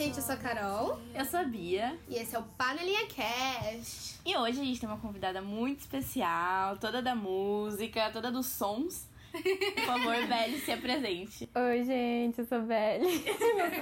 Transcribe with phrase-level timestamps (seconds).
[0.00, 0.98] gente, eu sou a Carol.
[1.14, 1.94] Eu sou a Bia.
[2.08, 4.18] E esse é o Panelinha Cast.
[4.24, 9.06] E hoje a gente tem uma convidada muito especial, toda da música, toda dos sons.
[9.30, 11.50] Por favor, Belle, se apresente.
[11.54, 13.06] Oi, gente, eu sou Belle.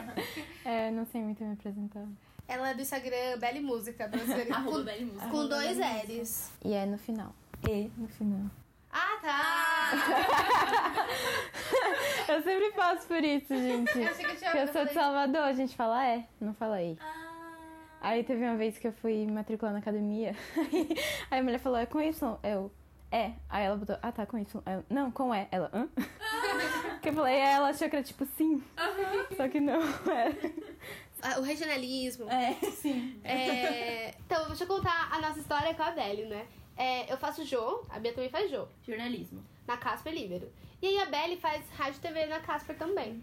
[0.66, 2.04] é, não sei muito me apresentar.
[2.48, 5.28] Ela é do Instagram Belle Música, Belle Música.
[5.30, 6.50] Com dois L's.
[6.64, 7.32] E é no final.
[7.68, 8.50] E no final.
[8.90, 9.92] Ah, tá!
[12.28, 13.98] Eu sempre faço por isso, gente.
[13.98, 16.54] Eu achei que eu tinha Porque eu sou de Salvador, a gente fala é, não
[16.54, 16.96] fala ei.
[17.00, 17.28] Ah,
[18.00, 20.34] Aí teve uma vez que eu fui matricular na academia.
[21.30, 22.38] Aí a mulher falou, é com Y?
[22.44, 22.70] Eu,
[23.10, 23.32] é.
[23.48, 24.62] Aí ela botou, ah tá, com Y.
[24.64, 25.48] Aí eu, não, com E.
[25.50, 25.88] Ela, hã?
[27.02, 28.62] Que eu falei, é, ela achou que era tipo sim.
[29.36, 30.36] Só que não, era.
[31.20, 32.30] Ah, O regionalismo.
[32.30, 33.20] é, sim.
[33.24, 36.46] É, Então, deixa eu contar a nossa história com a Belle, né?
[36.76, 39.42] É, eu faço Jô, a Bia também faz Jô, Jornalismo.
[39.66, 40.48] na Casper Libero.
[40.80, 43.22] E aí a Belle faz rádio e TV na Casper também.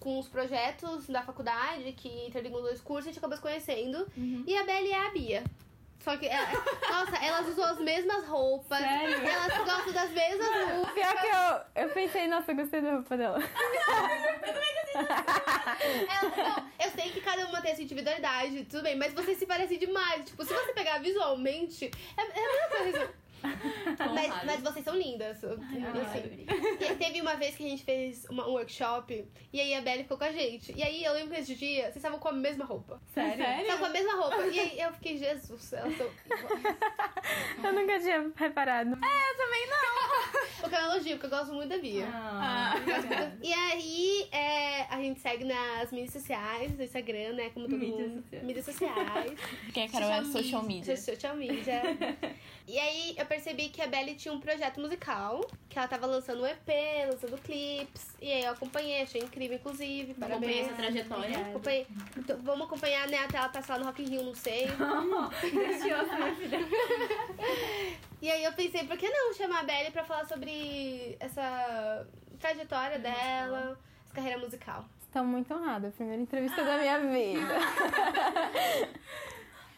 [0.00, 4.06] Com os projetos da faculdade, que interligam dois cursos, a gente acabou se conhecendo.
[4.46, 5.44] E a Belle é a Bia.
[6.00, 6.36] Só que, é-
[6.90, 8.78] nossa, elas usam as mesmas roupas.
[8.78, 9.26] Sério?
[9.26, 10.92] Elas gostam das mesmas roupas.
[10.92, 13.38] Pior que eu, eu pensei, nossa, eu gostei da roupa dela.
[16.08, 19.38] Elas, não, eu sei que cada uma tem a sua individualidade, tudo bem, mas vocês
[19.38, 20.24] se parecem demais.
[20.24, 23.14] Tipo, se você pegar visualmente, é, é a mesma coisa.
[24.14, 25.42] Mas, mas vocês são lindas.
[25.44, 26.46] Assim.
[26.80, 30.02] E teve uma vez que a gente fez uma- um workshop e aí a Belly
[30.02, 30.72] ficou com a gente.
[30.76, 33.00] E aí eu lembro que esse dia vocês estavam com a mesma roupa.
[33.12, 33.44] Sério?
[33.62, 34.46] Estavam com a mesma roupa.
[34.46, 36.76] E aí eu fiquei, Jesus, elas são iguais.
[37.62, 38.90] Eu nunca tinha reparado.
[38.90, 39.94] Eu também não.
[40.60, 42.06] Porque é um elogio, porque eu gosto muito da Bia.
[42.12, 42.74] Ah.
[43.42, 47.50] E aí, é, a gente segue nas mídias sociais, no Instagram, né?
[47.50, 48.22] Como todo Mídias mundo.
[48.22, 48.44] sociais.
[48.44, 49.32] Mídias sociais.
[49.64, 50.96] Porque a Carol é social media.
[50.96, 51.82] Social media.
[52.66, 56.42] e aí, eu percebi que a Belly tinha um projeto musical, que ela tava lançando
[56.42, 56.68] um EP,
[57.10, 58.14] lançando clipes.
[58.20, 60.12] E aí eu acompanhei, achei incrível, inclusive.
[60.12, 60.66] Acompanhei Parabéns.
[60.66, 61.38] essa trajetória.
[61.38, 61.86] Acompanhei.
[62.16, 63.18] Então, vamos acompanhar, né?
[63.18, 64.66] Até ela passar no Rock in Rio, não sei.
[65.52, 66.58] Minha filha.
[68.22, 72.06] E aí eu pensei, por que não chamar a Belly pra falar sobre essa
[72.38, 74.84] trajetória dela, essa carreira musical?
[75.00, 77.54] Estou muito honrada, a primeira entrevista da minha vida.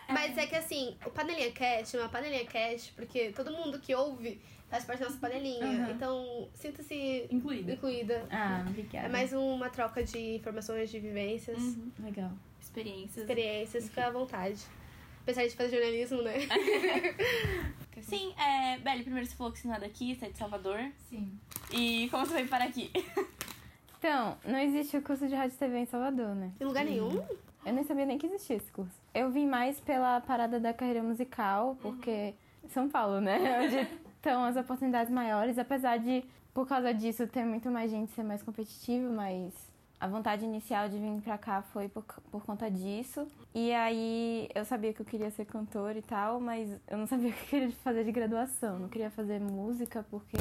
[0.09, 4.41] Mas é que assim, o Panelinha Cast chama Panelinha Cast porque todo mundo que ouve
[4.69, 5.65] faz parte da nossa panelinha.
[5.65, 5.91] Uhum.
[5.91, 7.73] Então, sinta-se Incluída.
[7.73, 8.27] incluída.
[8.31, 9.07] Ah, obrigada.
[9.07, 11.91] É mais uma troca de informações, de vivências, Uhum.
[12.01, 12.31] Legal.
[12.61, 13.19] Experiências.
[13.19, 14.61] experiências, fica à vontade.
[15.23, 16.35] Apesar de fazer jornalismo, né?
[18.03, 18.79] Sim, é.
[18.79, 20.79] Belle, primeiro você falou que você não é daqui, você é de Salvador.
[21.09, 21.33] Sim.
[21.73, 22.91] E como você veio parar aqui?
[23.99, 26.53] Então, não existe o curso de rádio e TV em Salvador, né?
[26.61, 27.25] Em lugar nenhum.
[27.67, 28.95] Eu nem sabia nem que existia esse curso.
[29.13, 32.33] Eu vim mais pela parada da carreira musical, porque
[32.69, 33.37] São Paulo, né?
[33.61, 36.25] Onde estão as oportunidades maiores, apesar de,
[36.55, 39.53] por causa disso, ter muito mais gente ser mais competitivo, mas
[39.99, 43.27] a vontade inicial de vir pra cá foi por, por conta disso.
[43.53, 47.31] E aí eu sabia que eu queria ser cantora e tal, mas eu não sabia
[47.31, 48.79] o que eu queria fazer de graduação.
[48.79, 50.37] Não queria fazer música, porque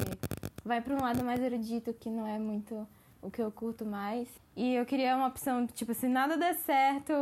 [0.64, 2.88] vai pra um lado mais erudito que não é muito
[3.25, 4.28] o que eu curto mais.
[4.56, 7.13] E eu queria uma opção, tipo, se nada der certo,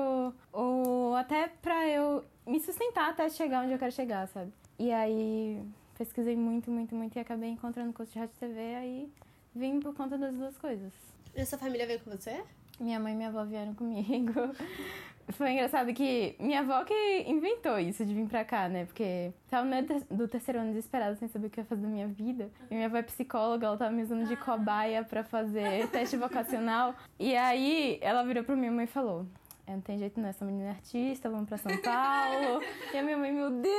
[0.51, 4.51] ou até pra eu me sustentar até chegar onde eu quero chegar, sabe?
[4.77, 5.61] E aí
[5.97, 9.13] pesquisei muito, muito, muito e acabei encontrando o curso de rádio e TV, aí
[9.55, 10.91] vim por conta das duas coisas.
[11.35, 12.43] E a sua família veio com você?
[12.79, 14.33] Minha mãe e minha avó vieram comigo.
[15.29, 18.85] Foi engraçado que minha avó que inventou isso de vir pra cá, né?
[18.85, 19.75] Porque tava no
[20.17, 22.49] do terceiro ano desesperada, sem saber o que ia fazer da minha vida.
[22.69, 26.93] E minha avó é psicóloga, ela tava me usando de cobaia pra fazer teste vocacional.
[27.19, 29.25] E aí ela virou pra minha mãe e falou:
[29.65, 32.61] "É, Não tem jeito não, essa menina é artista, vamos pra São Paulo.
[32.93, 33.73] e a minha mãe, meu Deus!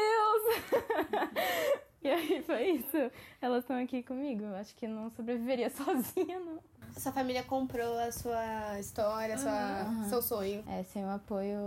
[2.04, 3.10] e aí foi isso.
[3.40, 4.44] Elas estão aqui comigo.
[4.54, 6.58] Acho que não sobreviveria sozinha, não.
[6.96, 10.64] Sua família comprou a sua história, a sua, seu sonho.
[10.68, 11.58] É, sem o apoio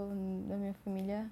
[0.47, 1.29] da minha família,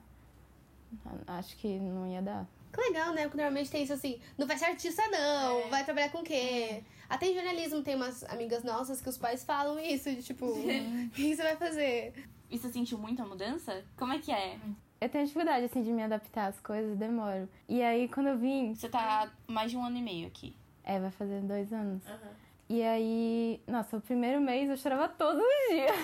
[1.27, 2.45] acho que não ia dar.
[2.73, 3.23] Que legal, né?
[3.23, 6.83] Porque normalmente tem isso assim, não vai ser artista não, vai trabalhar com o quê?
[7.07, 11.09] Até em jornalismo tem umas amigas nossas que os pais falam isso, de tipo, o
[11.11, 12.13] que você vai fazer?
[12.49, 13.83] E você sentiu muito a mudança?
[13.95, 14.59] Como é que é?
[14.99, 17.47] Eu tenho dificuldade, assim, de me adaptar às coisas, demoro.
[17.67, 20.55] E aí, quando eu vim, Você tá mais de um ano e meio aqui.
[20.83, 22.01] é, vai fazer dois anos.
[22.67, 25.95] E aí, nossa, o primeiro mês eu chorava todos os dias.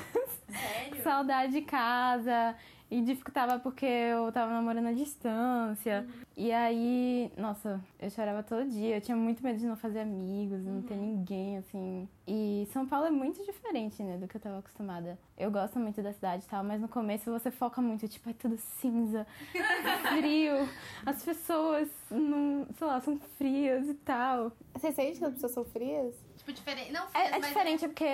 [0.49, 1.01] Sério?
[1.03, 2.55] Saudade de casa.
[2.91, 6.05] E dificultava porque eu tava namorando à distância.
[6.35, 8.97] E aí, nossa, eu chorava todo dia.
[8.97, 12.05] Eu tinha muito medo de não fazer amigos, não ter ninguém, assim.
[12.27, 15.17] E São Paulo é muito diferente, né, do que eu tava acostumada.
[15.37, 18.33] Eu gosto muito da cidade e tal, mas no começo você foca muito, tipo, é
[18.33, 19.25] tudo cinza,
[20.11, 20.67] frio.
[21.05, 24.51] As pessoas, não, sei lá, são frias e tal.
[24.73, 26.13] Você sente que as pessoas são frias?
[26.41, 26.91] Tipo, diferente.
[26.91, 28.05] Não É, é mas diferente porque,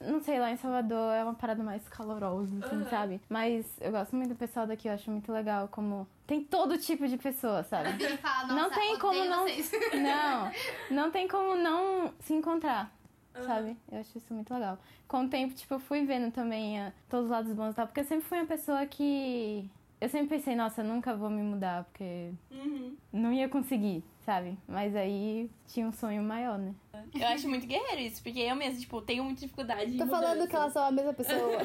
[0.00, 3.20] não sei, lá em Salvador é uma parada mais calorosa, assim, sabe?
[3.28, 7.06] Mas eu gosto muito do pessoal daqui, eu acho muito legal como tem todo tipo
[7.06, 7.92] de pessoa, sabe?
[8.18, 10.50] Fala, Não "Nossa, tem como não- vocês." Não,
[10.90, 12.90] não tem como não se encontrar,
[13.46, 13.76] sabe?
[13.90, 14.78] Eu acho isso muito legal.
[15.06, 17.86] Com o tempo, tipo, eu fui vendo também ah, todos os lados bons e tal,
[17.86, 19.70] porque eu sempre fui uma pessoa que.
[20.06, 22.96] Eu sempre pensei, nossa, eu nunca vou me mudar, porque Uhum.
[23.12, 24.56] não ia conseguir, sabe?
[24.68, 26.72] Mas aí tinha um sonho maior, né?
[27.12, 30.46] Eu acho muito guerreiro isso, porque eu mesmo, tipo, tenho muita dificuldade em Tô falando
[30.46, 31.58] que elas são a mesma pessoa.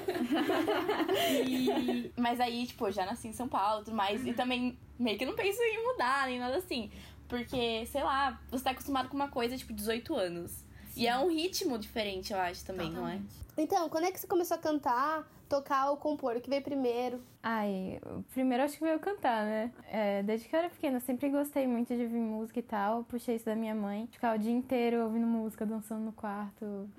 [1.46, 4.26] E- Mas aí, tipo, eu já nasci em São Paulo e tudo mais.
[4.26, 6.90] E também meio que não penso em mudar, nem nada assim.
[7.30, 10.66] Porque, sei lá, você tá acostumado com uma coisa, tipo, 18 anos.
[10.98, 13.20] E é um ritmo diferente, eu acho, também, não é?
[13.56, 16.38] então, quando é que você começou a cantar, tocar ou compor?
[16.38, 17.22] O que veio primeiro?
[17.44, 18.00] Ai,
[18.34, 19.72] primeiro acho que veio cantar, né?
[19.90, 23.04] É, desde que eu era pequena, sempre gostei muito de ouvir música e tal.
[23.04, 24.08] Puxei isso da minha mãe.
[24.10, 26.90] Ficava o dia inteiro ouvindo música, dançando no quarto.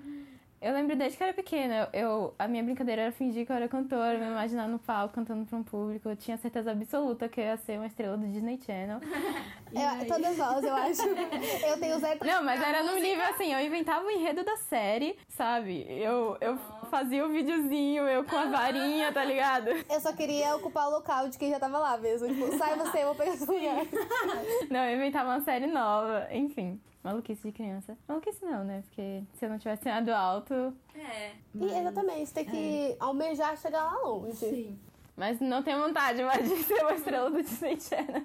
[0.63, 3.55] Eu lembro desde que eu era pequena, eu, a minha brincadeira era fingir que eu
[3.57, 6.07] era cantora, me imaginar no palco cantando pra um público.
[6.07, 8.99] Eu tinha certeza absoluta que eu ia ser uma estrela do Disney Channel.
[9.73, 11.01] E É, aí- todas nós, eu acho.
[11.67, 15.17] Eu tenho zero Não, mas era num nível assim, eu inventava o enredo da série,
[15.27, 15.83] sabe?
[15.89, 16.55] Eu, eu
[16.91, 19.69] fazia o videozinho, eu com a varinha, tá ligado?
[19.89, 22.27] Eu só queria ocupar o local de quem já tava lá mesmo.
[22.27, 23.83] Tipo, sai você, eu vou pegar seu lugar.
[24.69, 26.79] Não, eu inventava uma série nova, enfim.
[27.03, 27.97] Maluquice de criança.
[28.07, 28.81] Maluquice não, né?
[28.87, 30.53] Porque se eu não tivesse sonhado alto.
[30.95, 31.31] É.
[31.55, 34.35] E exatamente, você tem que almejar chegar lá longe.
[34.37, 34.79] Sim.
[35.15, 38.23] Mas não tenho vontade mais de ser uma estrela do Disney Channel.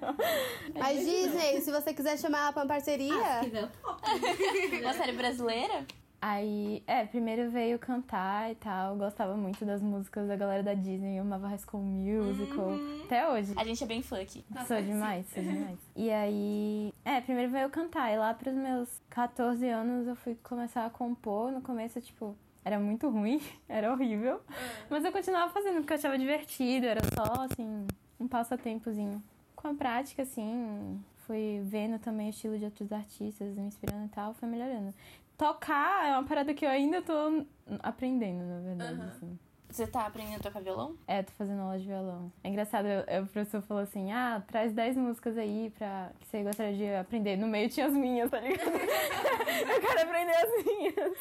[0.75, 4.01] Mas Disney, se você quiser chamar ela pra uma parceria, Ah, se quiser, eu topo.
[4.81, 5.85] Uma série brasileira?
[6.21, 8.95] Aí, é, primeiro veio cantar e tal.
[8.97, 11.17] Gostava muito das músicas da galera da Disney.
[11.17, 12.71] Eu amava High School Musical.
[13.05, 13.53] Até hoje.
[13.55, 14.43] A gente é bem funk.
[14.67, 15.79] Sou demais, sou demais.
[15.95, 18.11] E aí, é, primeiro veio cantar.
[18.11, 21.51] E lá pros meus 14 anos eu fui começar a compor.
[21.51, 24.41] No começo, tipo, era muito ruim, era horrível.
[24.89, 27.87] Mas eu continuava fazendo porque eu achava divertido, era só, assim,
[28.19, 29.23] um passatempozinho.
[29.55, 34.09] Com a prática, assim, fui vendo também o estilo de outros artistas, me inspirando e
[34.09, 34.93] tal, foi melhorando.
[35.39, 37.45] Tocar é uma parada que eu ainda tô
[37.81, 39.39] aprendendo, na verdade, assim.
[39.69, 40.95] Você tá aprendendo a tocar violão?
[41.07, 42.31] É, tô fazendo aula de violão.
[42.43, 42.85] É engraçado,
[43.21, 47.37] o professor falou assim, ah, traz 10 músicas aí pra que você gostaria de aprender.
[47.37, 48.65] No meio tinha as minhas, tá ligado?
[48.67, 51.17] eu quero aprender as minhas.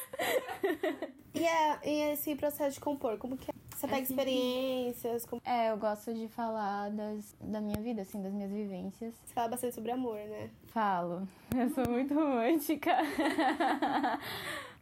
[1.35, 3.55] e, a- e esse processo de compor, como que é?
[3.77, 5.41] Você pega experiências, como...
[5.44, 9.15] É, eu gosto de falar das, da minha vida, assim, das minhas vivências.
[9.25, 10.51] você fala bastante sobre amor, né?
[10.69, 11.29] Falo.
[11.56, 12.97] Eu sou muito romântica.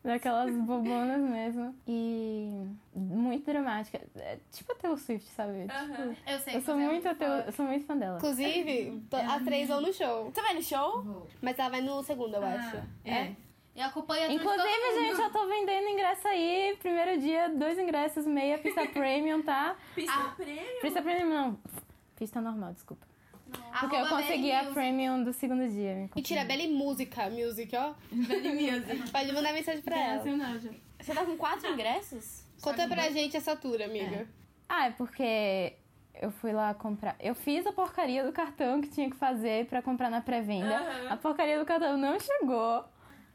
[0.06, 1.75] Daquelas bobonas mesmo.
[1.87, 2.64] E
[2.94, 4.00] muito dramática.
[4.17, 5.67] É tipo a Taylor Swift, sabe?
[5.67, 6.56] Tipo, Eu sei.
[6.56, 8.19] eu sou muito, a Taylor- eu sou muito fã dela.
[8.19, 10.31] Inclusive, to- as três vão no show.
[10.31, 11.03] Você vai no show?
[11.03, 11.26] Vou.
[11.43, 12.76] Mas ela vai no segundo, eu acho.
[13.05, 13.32] É.
[13.75, 15.00] E acompanha Inclusive, todo mundo.
[15.08, 16.76] gente, eu tô vendendo ingresso aí.
[16.81, 19.76] Primeiro dia, dois ingressos, meia pista premium, tá?
[19.94, 20.81] Pista prêmio?
[20.81, 21.59] Pista premium não.
[22.17, 23.06] Pista normal, desculpa.
[23.81, 25.94] Porque eu Arroba consegui Belly a premium do segundo dia.
[25.94, 27.94] me Mentira, Belly Música, music, ó.
[28.11, 29.11] Belly Music.
[29.12, 30.23] Pode mandar mensagem pra ela.
[31.00, 32.44] Você tá com quatro ingressos?
[32.62, 34.26] Conta pra gente essa tour, amiga.
[34.69, 35.75] Ah, é porque
[36.20, 37.14] eu fui lá comprar.
[37.20, 40.81] Eu fiz a porcaria do cartão que tinha que fazer pra comprar na pré-venda.
[41.11, 42.83] A porcaria do cartão não chegou,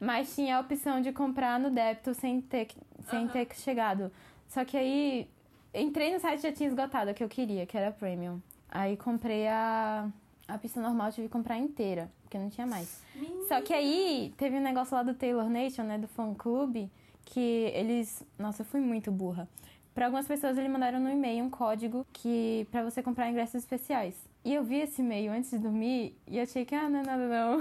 [0.00, 2.76] mas tinha a opção de comprar no débito sem ter, que-
[3.08, 4.10] sem ter que chegado.
[4.48, 5.30] Só que aí
[5.72, 8.42] entrei no site e já tinha esgotado a que eu queria, que era a premium.
[8.72, 10.08] Aí comprei a
[10.48, 13.00] a pista normal, eu tive que comprar inteira, porque não tinha mais.
[13.48, 16.90] Só que aí teve um negócio lá do Taylor Nation, né, do fã clube,
[17.24, 19.48] que eles, nossa, eu fui muito burra.
[19.94, 24.14] Para algumas pessoas eles mandaram no e-mail um código que para você comprar ingressos especiais.
[24.44, 27.28] E eu vi esse e-mail antes de dormir e achei que ah, não é nada
[27.28, 27.60] não.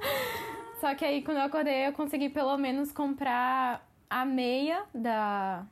[0.80, 5.64] Só que aí quando eu acordei eu consegui pelo menos comprar a meia da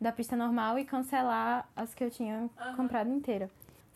[0.00, 3.48] da pista normal e cancelar as que eu tinha comprado inteira.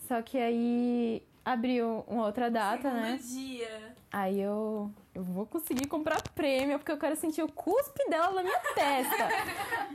[0.06, 3.18] Só que aí abriu uma outra data, né?
[3.22, 3.94] dia.
[4.12, 8.42] Aí eu, eu vou conseguir comprar prêmio, porque eu quero sentir o cuspe dela na
[8.42, 9.28] minha testa.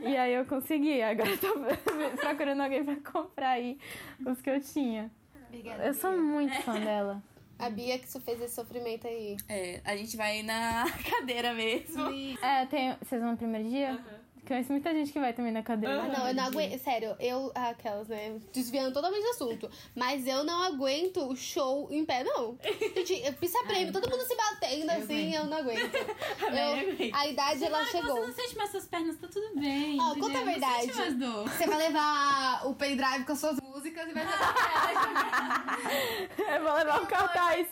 [0.00, 1.02] e aí eu consegui.
[1.02, 1.54] Agora eu tô
[2.20, 3.78] procurando alguém pra comprar aí
[4.24, 5.10] os que eu tinha.
[5.48, 5.84] Obrigada.
[5.84, 7.22] Eu sou muito fã dela.
[7.58, 9.36] A Bia que só fez esse sofrimento aí.
[9.48, 12.10] É, a gente vai na cadeira mesmo.
[12.42, 12.96] É, tem.
[13.00, 13.98] Vocês vão no primeiro dia?
[14.46, 16.02] Conheço muita gente que vai também na cadeira.
[16.02, 16.76] Ah, não, eu não aguento.
[16.82, 17.52] Sério, eu.
[17.54, 18.40] Aquelas, né?
[18.52, 19.70] Desviando totalmente do assunto.
[19.94, 22.58] Mas eu não aguento o show em pé, não.
[22.96, 25.34] Gente, eu pista prêmio, todo mundo se batendo Eu assim, aguento.
[25.34, 25.94] eu não aguento.
[26.42, 27.16] Eu- aguenta.
[27.18, 28.16] a idade, ela Ai, chegou.
[28.16, 29.96] Você não sente mais suas pernas, tá tudo bem.
[30.00, 30.26] Ó, entendeu?
[30.26, 30.82] conta a Não verdade.
[30.86, 31.48] sente mais dor.
[31.48, 34.24] Você vai levar o pendrive com as suas músicas e vai
[36.56, 37.68] Eu vou levar um cartaz.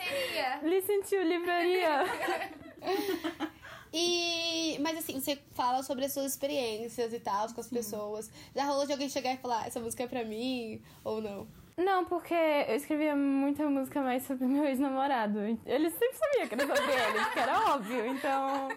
[0.62, 2.04] Listen to livraria.
[3.92, 8.30] E, mas assim, você fala sobre as suas experiências e tal com as pessoas.
[8.54, 11.46] Já rolou de alguém chegar e falar, essa música é pra mim ou não?
[11.76, 15.40] Não, porque eu escrevia muita música mais sobre meu ex-namorado.
[15.64, 18.06] Ele sempre sabia que era sobre ele, que era óbvio.
[18.06, 18.68] Então,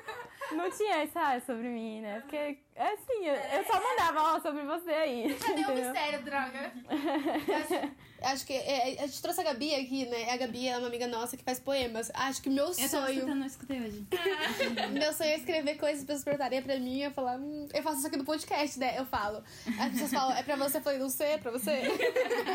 [0.52, 2.22] não tinha essa ah, é sobre mim, né?
[2.22, 5.36] Porque, é assim, eu, eu só mandava, ó, sobre você aí.
[5.36, 6.72] Cadê o mistério, droga?
[8.24, 10.32] Acho que é, a gente trouxe a Gabi aqui, né?
[10.32, 12.10] A Gabi é uma amiga nossa que faz poemas.
[12.14, 13.10] Acho que meu Eu sonho.
[13.12, 14.08] escutando, não escutei hoje.
[14.94, 17.00] Meu sonho é escrever coisas que as pessoas perguntarem pra mim.
[17.02, 18.98] Eu falar, hum, eu faço isso aqui no podcast, né?
[18.98, 19.44] Eu falo.
[19.78, 20.78] As pessoas falam, é pra você?
[20.78, 21.82] Eu falei, não sei, é pra você.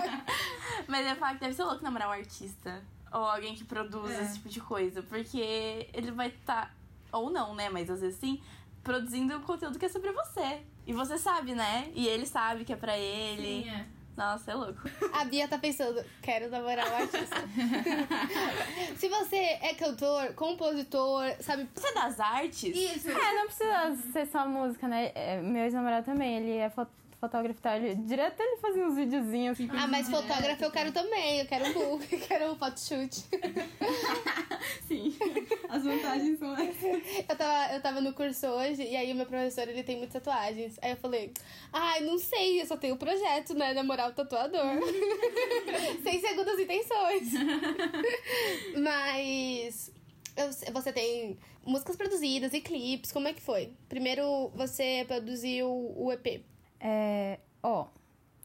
[0.89, 2.83] Mas eu falo que deve ser louco namorar um artista.
[3.13, 4.23] Ou alguém que produz É.
[4.23, 5.03] esse tipo de coisa.
[5.03, 6.75] Porque ele vai estar.
[7.13, 7.69] ou não, né?
[7.69, 8.41] Mas às vezes sim.
[8.83, 10.63] Produzindo conteúdo que é sobre você.
[10.89, 11.89] E você sabe, né?
[11.95, 13.63] E ele sabe que é pra ele.
[13.63, 13.85] Sim, é.
[14.17, 14.81] Nossa, é louco.
[15.13, 17.37] A Bia tá pensando, quero namorar um artista.
[18.97, 21.69] Se você é cantor, compositor, sabe?
[21.75, 22.77] Você é das artes?
[22.77, 23.11] Isso.
[23.11, 25.13] É, não precisa ser só música, né?
[25.15, 26.87] É, Meu ex-namorado também, ele é fo-
[27.21, 27.77] fotógrafo tal.
[27.77, 29.59] Ele, direto ele fazia uns videozinhos.
[29.71, 31.41] Ah, mas fotógrafo eu quero também.
[31.41, 33.15] Eu quero um book, eu quero um photoshoot.
[34.87, 35.17] Sim.
[35.69, 37.27] As vantagens são essas.
[37.29, 40.23] Eu tava, eu tava no curso hoje e aí o meu professor, ele tem muitas
[40.23, 40.79] tatuagens.
[40.81, 41.33] Aí eu falei,
[41.73, 43.73] ai, não sei, eu só tenho o projeto, né?
[43.73, 44.79] Namorar o tatuador.
[46.03, 47.33] Sem segundas intenções.
[48.79, 49.93] Mas
[50.73, 53.73] você tem músicas produzidas e clipes, como é que foi?
[53.89, 56.43] Primeiro você produziu o EP.
[56.81, 57.87] É, ó,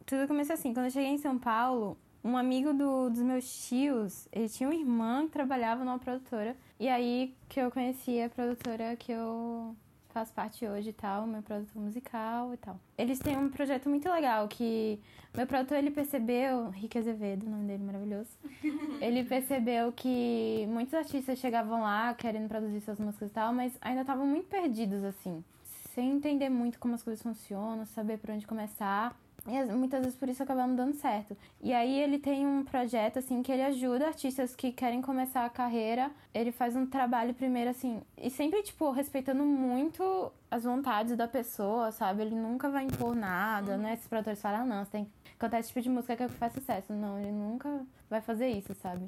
[0.06, 0.74] tudo começou assim.
[0.74, 4.76] Quando eu cheguei em São Paulo, um amigo do- dos meus tios, ele tinha uma
[4.76, 6.56] irmã que trabalhava numa produtora.
[6.80, 9.76] E aí que eu conheci a produtora que eu
[10.10, 12.80] faço parte hoje e tal, meu produtor musical e tal.
[12.98, 15.00] Eles têm um projeto muito legal que
[15.36, 18.30] meu produtor ele percebeu, Rick Azevedo, o nome dele é maravilhoso.
[19.02, 24.02] Ele percebeu que muitos artistas chegavam lá querendo produzir suas músicas e tal, mas ainda
[24.02, 25.44] estavam muito perdidos assim,
[25.94, 29.16] sem entender muito como as coisas funcionam, saber por onde começar.
[29.46, 31.36] E as- muitas vezes por isso acaba não dando certo.
[31.62, 35.50] E aí ele tem um projeto, assim, que ele ajuda artistas que querem começar a
[35.50, 36.10] carreira.
[36.34, 41.92] Ele faz um trabalho primeiro, assim, e sempre, tipo, respeitando muito as vontades da pessoa,
[41.92, 42.22] sabe?
[42.22, 43.94] Ele nunca vai impor nada, né?
[43.94, 46.28] Esses produtores falam, ah, não, você tem que cantar esse tipo de música que é
[46.28, 46.94] que faz sucesso.
[46.94, 49.06] Não, ele nunca vai fazer isso, sabe?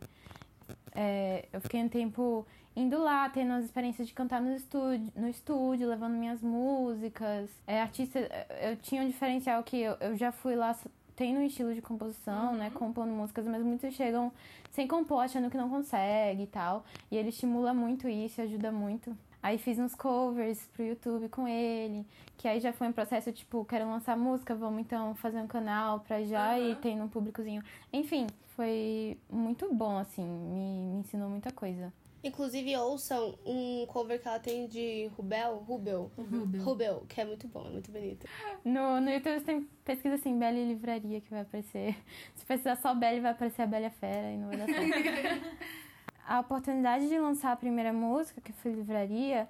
[0.94, 2.46] É, eu fiquei um tempo
[2.76, 7.50] indo lá, tendo as experiências de cantar no estúdio, no estúdio levando minhas músicas.
[7.66, 8.20] É, artista,
[8.62, 10.76] eu tinha um diferencial que eu, eu já fui lá
[11.16, 14.32] tendo um estilo de composição, né, compondo músicas, mas muitos chegam
[14.72, 16.86] sem compor, achando que não consegue e tal.
[17.10, 19.16] E ele estimula muito isso, ajuda muito.
[19.46, 22.04] Aí fiz uns covers pro YouTube com ele,
[22.36, 26.00] que aí já foi um processo, tipo, quero lançar música, vamos então fazer um canal
[26.00, 27.62] pra já ir tendo um públicozinho.
[27.94, 28.26] Enfim,
[28.56, 31.94] foi muito bom, assim, me, me ensinou muita coisa.
[32.24, 36.64] Inclusive, ouçam um cover que ela tem de Rubel, Rubel, Rubel.
[36.64, 38.26] Rubel, que é muito bom, é muito bonito.
[38.64, 41.96] No, no YouTube você tem pesquisa assim, Bela e Livraria, que vai aparecer.
[42.34, 45.46] Se precisar só Bela, vai aparecer a Bela e Fera e não vai dar certo.
[46.28, 49.48] a oportunidade de lançar a primeira música, que foi Livraria,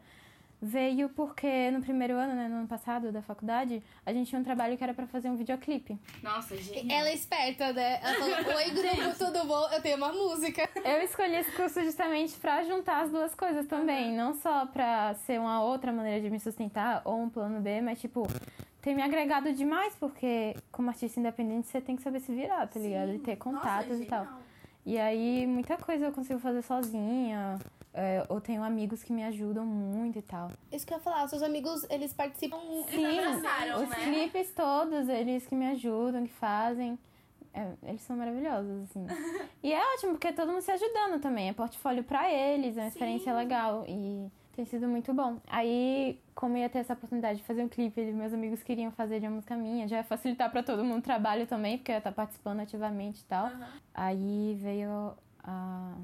[0.62, 4.44] veio porque no primeiro ano, né, no ano passado da faculdade, a gente tinha um
[4.44, 5.98] trabalho que era pra fazer um videoclipe.
[6.24, 6.92] Nossa, gente.
[6.92, 8.00] Ela é esperta, né?
[8.02, 9.70] Ela falou, oi grupo, tudo bom?
[9.72, 10.68] Eu tenho uma música.
[10.84, 15.40] Eu escolhi esse curso justamente pra juntar as duas coisas também, não só pra ser
[15.40, 18.28] uma outra maneira de me sustentar ou um plano B, mas tipo,
[18.82, 22.80] tem me agregado demais, porque como artista independente você tem que saber se virar, tá
[22.80, 23.14] ligado?
[23.14, 24.28] E ter contatos e tal.
[24.86, 27.58] E aí muita coisa eu consigo fazer sozinha,
[27.92, 30.52] é, ou tenho amigos que me ajudam muito e tal.
[30.72, 32.60] Isso que eu ia falar, os seus amigos, eles participam.
[32.90, 33.96] Sim, abraçaram, os né?
[34.04, 37.00] clipes todos, eles que me ajudam, que fazem.
[37.54, 39.08] é, eles são maravilhosos, assim.
[39.64, 41.50] e é ótimo, porque é todo mundo se ajudando também.
[41.50, 43.86] É portfólio pra eles, é uma experiência legal.
[43.88, 45.40] E tem sido muito bom.
[45.48, 49.28] Aí, como ia ter essa oportunidade de fazer um clipe, meus amigos queriam fazer de
[49.28, 51.98] uma música minha, já ia facilitar pra todo mundo o trabalho também, porque eu ia
[51.98, 53.52] estar participando ativamente e tal.
[53.94, 55.98] Aí veio a,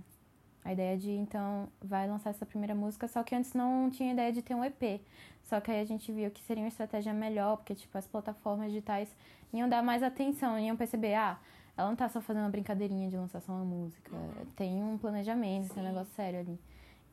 [0.66, 4.34] a ideia de, então, vai lançar essa primeira música, só que antes não tinha ideia
[4.34, 5.02] de ter um EP.
[5.44, 8.68] Só que aí a gente viu que seria uma estratégia melhor, porque, tipo, as plataformas
[8.68, 9.16] digitais
[9.54, 11.40] iam dar mais atenção, iam perceber, ah,
[11.78, 14.12] ela não tá só fazendo uma brincadeirinha de lançar só uma música.
[14.58, 16.60] Tem um planejamento, tem um negócio sério ali.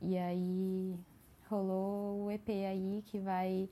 [0.00, 0.99] E aí
[1.49, 3.69] rolou o EP aí que vai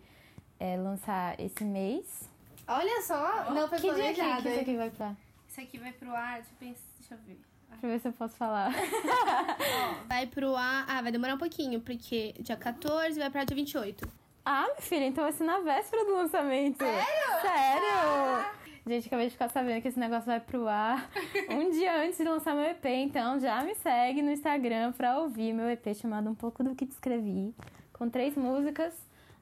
[0.58, 2.28] é, lançar esse mês.
[2.66, 5.16] Olha só, não foi que dia que, que isso aqui vai pra?
[5.48, 7.40] Isso aqui vai pro ar, deixa eu, pensar, deixa eu ver.
[7.80, 8.72] Pra ver se eu posso falar.
[10.08, 10.86] Vai pro ar.
[10.88, 14.08] Ah, vai demorar um pouquinho, porque dia 14 vai pra dia 28.
[14.44, 16.78] Ah, minha filha, então vai ser na véspera do lançamento.
[16.78, 17.40] Sério?
[17.42, 18.65] Sério!
[18.88, 21.10] Gente, acabei de ficar sabendo que esse negócio vai pro ar
[21.50, 25.52] um dia antes de lançar meu EP, então já me segue no Instagram pra ouvir
[25.52, 27.52] meu EP chamado Um Pouco do Que Te Escrevi,
[27.92, 28.94] com três músicas,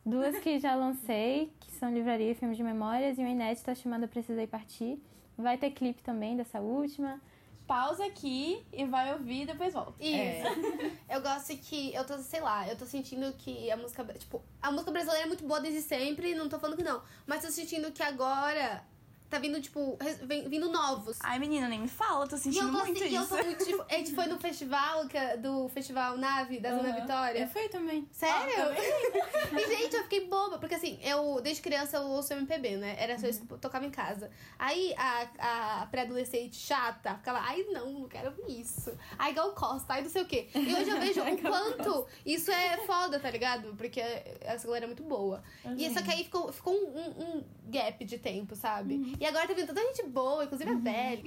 [0.04, 4.08] duas que já lancei, que são Livraria e Filmes de Memórias, e uma inédita chamada
[4.08, 4.98] Precisei Partir.
[5.36, 7.20] Vai ter clipe também dessa última.
[7.66, 9.92] Pausa aqui e vai ouvir e depois volta.
[10.02, 10.46] Isso.
[11.06, 11.94] Eu gosto que.
[11.94, 14.04] Eu tô, sei lá, eu tô sentindo que a música.
[14.04, 17.02] Tipo, a música brasileira é muito boa desde sempre, não tô falando que não.
[17.26, 18.82] Mas tô sentindo que agora
[19.30, 21.18] tá vindo, tipo, vem- vindo novos.
[21.20, 23.36] Ai, menina, nem me fala, tô E sentindo eu tô, muito assim, e eu isso.
[23.36, 26.90] tô muito, tipo, a gente foi no festival, que é do Festival Nave, da Zona
[26.90, 27.00] Aham.
[27.00, 27.38] Vitória.
[27.40, 28.08] Eu fui também.
[28.12, 28.64] Sério?
[29.58, 32.96] e, gente, eu fiquei boba, porque assim, eu, desde criança, eu ouço MPB, né?
[32.98, 34.30] Era só isso que eu tocava em casa.
[34.58, 38.92] Aí a, a pré-adolescente chata ficava, ai não, não quero ouvir isso.
[39.18, 40.48] Ai, Gal Costa, ai não sei o quê.
[40.54, 43.74] E hoje eu vejo o quanto isso é foda, tá ligado?
[43.76, 44.00] Porque
[44.40, 45.42] essa galera é muito boa.
[45.76, 49.13] E só que aí ficou, ficou um, um- um gap de tempo, sabe?
[49.18, 51.22] E agora tá vindo tanta gente boa, inclusive a velha.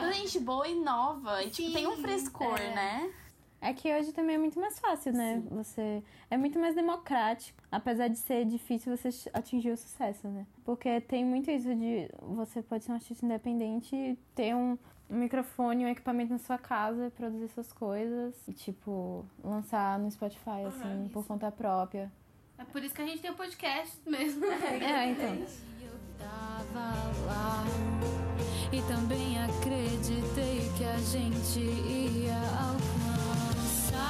[0.00, 1.42] Toda gente boa e nova.
[1.42, 2.74] E, tipo, Sim, tem um frescor, é.
[2.74, 3.14] né?
[3.62, 5.42] É que hoje também é muito mais fácil, né?
[5.50, 10.46] Você é muito mais democrático, apesar de ser difícil você atingir o sucesso, né?
[10.64, 14.78] Porque tem muito isso de você pode ser um artista independente e ter um,
[15.10, 20.64] um microfone, um equipamento na sua casa, produzir suas coisas e tipo lançar no Spotify
[20.66, 22.10] assim, por conta própria.
[22.56, 24.46] É por isso que a gente tem o podcast mesmo.
[24.46, 25.36] É, então.
[26.20, 27.64] Eu tava lá
[28.72, 34.06] e também acreditei que a gente ia alcançar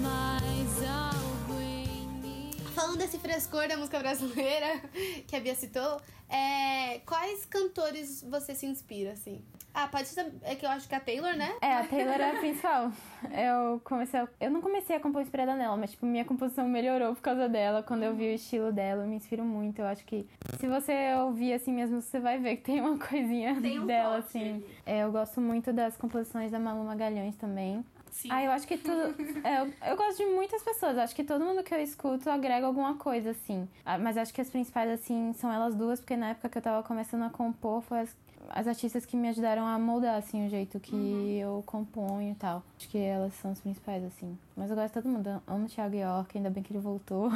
[0.00, 2.50] mais algo em mim.
[2.74, 4.80] Falando desse frescor da música brasileira
[5.26, 9.42] que a Bia citou, é, quais cantores você se inspira, assim?
[9.74, 10.32] Ah, pode ser.
[10.42, 11.52] É que eu acho que a Taylor, né?
[11.60, 12.92] É, a Taylor é a principal.
[13.24, 14.28] Eu comecei a...
[14.40, 17.82] Eu não comecei a compor inspirada nela, mas tipo, minha composição melhorou por causa dela.
[17.82, 19.80] Quando eu vi o estilo dela, eu me inspiro muito.
[19.80, 20.26] Eu acho que
[20.60, 24.22] se você ouvir assim mesmo, você vai ver que tem uma coisinha Tem um dela,
[24.22, 24.64] toque assim.
[24.86, 27.84] É, eu gosto muito das composições da Malu Magalhães também.
[28.14, 28.28] Sim.
[28.30, 29.12] Ah, eu acho que tudo.
[29.42, 30.96] é, eu, eu gosto de muitas pessoas.
[30.96, 33.68] Acho que todo mundo que eu escuto agrega alguma coisa, assim.
[33.84, 36.62] Ah, mas acho que as principais, assim, são elas duas, porque na época que eu
[36.62, 38.16] tava começando a compor, foi as,
[38.50, 42.62] as artistas que me ajudaram a moldar, assim, o jeito que eu componho e tal.
[42.78, 44.38] Acho que elas são as principais, assim.
[44.56, 45.28] Mas eu gosto de todo mundo.
[45.28, 47.30] Eu Amo o Thiago York, ainda bem que ele voltou.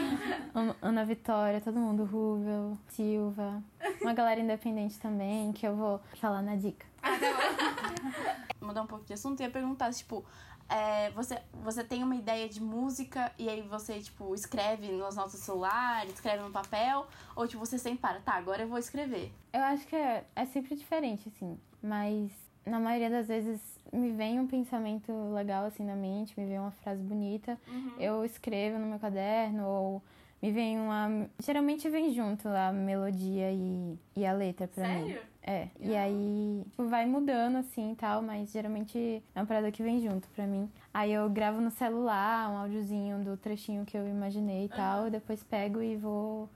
[0.54, 2.04] Amo Ana Vitória, todo mundo.
[2.04, 3.62] Rúvel, Silva.
[4.00, 6.86] Uma galera independente também, que eu vou falar na dica.
[8.60, 10.24] Mudar um pouco de assunto, eu ia perguntar, tipo,
[10.70, 15.32] é, você, você tem uma ideia de música e aí você, tipo, escreve nas notas
[15.32, 19.32] do celular, escreve no papel, ou tipo, você sempre para, tá, agora eu vou escrever.
[19.52, 21.58] Eu acho que é, é sempre diferente, assim.
[21.82, 22.30] Mas
[22.64, 23.60] na maioria das vezes
[23.92, 27.58] me vem um pensamento legal, assim, na mente, me vem uma frase bonita.
[27.98, 30.02] Eu escrevo no meu caderno, ou
[30.40, 31.28] me vem uma.
[31.40, 35.08] Geralmente vem junto a melodia e, e a letra pra mim.
[35.08, 35.29] Sério?
[35.42, 35.68] É.
[35.80, 40.00] E aí tipo, vai mudando assim e tal, mas geralmente é uma parada que vem
[40.00, 40.70] junto pra mim.
[40.92, 45.10] Aí eu gravo no celular um áudiozinho do trechinho que eu imaginei e tal, e
[45.10, 46.48] depois pego e vou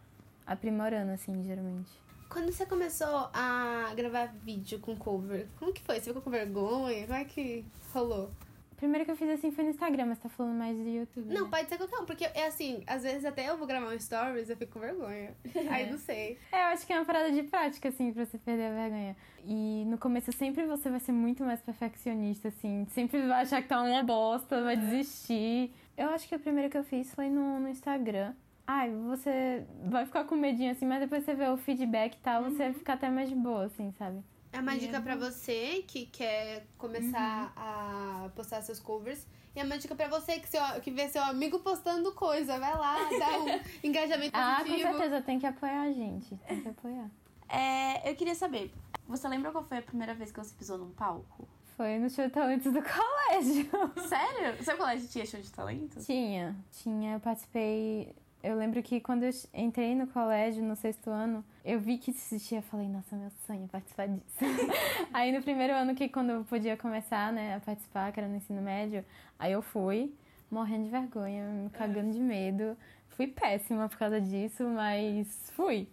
[0.47, 1.91] aprimorando, assim, geralmente.
[2.29, 5.97] Quando você começou a gravar vídeo com cover, como que foi?
[5.97, 7.07] Você ficou com vergonha?
[7.07, 8.31] Como é que rolou?
[8.77, 11.33] Primeiro que eu fiz assim foi no Instagram, mas tá falando mais do YouTube.
[11.33, 11.51] Não, né?
[11.51, 14.51] pode ser qualquer um, porque é assim, às vezes até eu vou gravar um stories
[14.51, 15.35] eu fico com vergonha.
[15.71, 16.39] Aí não sei.
[16.53, 19.17] É, eu acho que é uma parada de prática, assim, pra você perder a vergonha.
[19.45, 22.87] E no começo sempre você vai ser muito mais perfeccionista, assim.
[22.91, 25.73] Sempre vai achar que tá uma bosta, vai desistir.
[25.97, 28.35] Eu acho que o primeiro que eu fiz foi no, no Instagram.
[28.67, 32.45] Ai, você vai ficar com medinho, assim, mas depois você vê o feedback e tal,
[32.45, 34.23] você vai ficar até mais de boa, assim, sabe?
[34.55, 39.27] É uma dica pra você que quer começar a postar seus covers.
[39.57, 42.59] E é uma dica pra você que, seu, que vê seu amigo postando coisa.
[42.59, 44.93] Vai lá, dá um engajamento Ah, com positivo.
[44.93, 46.37] certeza, tem que apoiar a gente.
[46.47, 47.11] Tem que apoiar.
[47.49, 48.73] É, eu queria saber,
[49.09, 51.49] você lembra qual foi a primeira vez que você pisou num palco?
[51.77, 53.69] Foi no show de talentos do colégio.
[54.09, 54.63] Sério?
[54.65, 56.01] Seu colégio tinha show de talento?
[56.01, 58.15] Tinha, tinha, eu participei.
[58.45, 62.61] Eu lembro que quando eu entrei no colégio, no sexto ano, eu vi que existia,
[62.61, 64.37] falei, nossa, meu sonho é participar disso.
[65.15, 68.37] aí no primeiro ano, que quando eu podia começar, né, a participar, que era no
[68.37, 69.03] ensino médio,
[69.39, 70.15] aí eu fui,
[70.51, 72.77] morrendo de vergonha, me cagando de medo.
[73.17, 75.89] Fui péssima por causa disso, mas fui.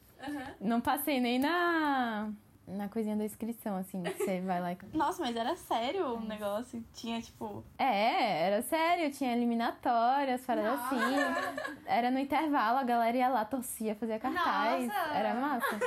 [0.60, 2.34] Não passei nem na,
[2.68, 6.84] na coisinha da inscrição, assim, você vai lá e Nossa, mas era sério o negócio?
[6.94, 7.64] Tinha, tipo...
[7.78, 11.76] É, era sério, tinha eliminatórias, paradas assim.
[11.86, 14.88] Era no intervalo, a galera ia lá, torcia, fazia cartaz.
[14.88, 15.14] Nossa!
[15.14, 15.80] Era massa.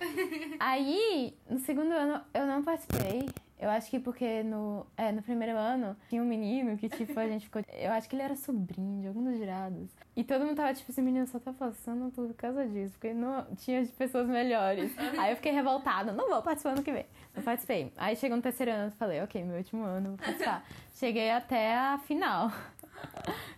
[0.58, 3.28] Aí, no segundo ano, eu não participei.
[3.62, 7.28] Eu acho que porque no, é, no primeiro ano tinha um menino que, tipo, a
[7.28, 7.62] gente ficou.
[7.72, 9.88] Eu acho que ele era sobrinho de algum dos jurados.
[10.16, 13.46] E todo mundo tava, tipo, esse menino só tá passando por causa disso, porque não
[13.54, 14.92] tinha pessoas melhores.
[15.16, 17.06] Aí eu fiquei revoltada, não vou participar ano que vem.
[17.36, 17.92] Não participei.
[17.96, 20.64] Aí chegou no terceiro ano, falei, ok, meu último ano, vou participar.
[20.92, 22.50] Cheguei até a final.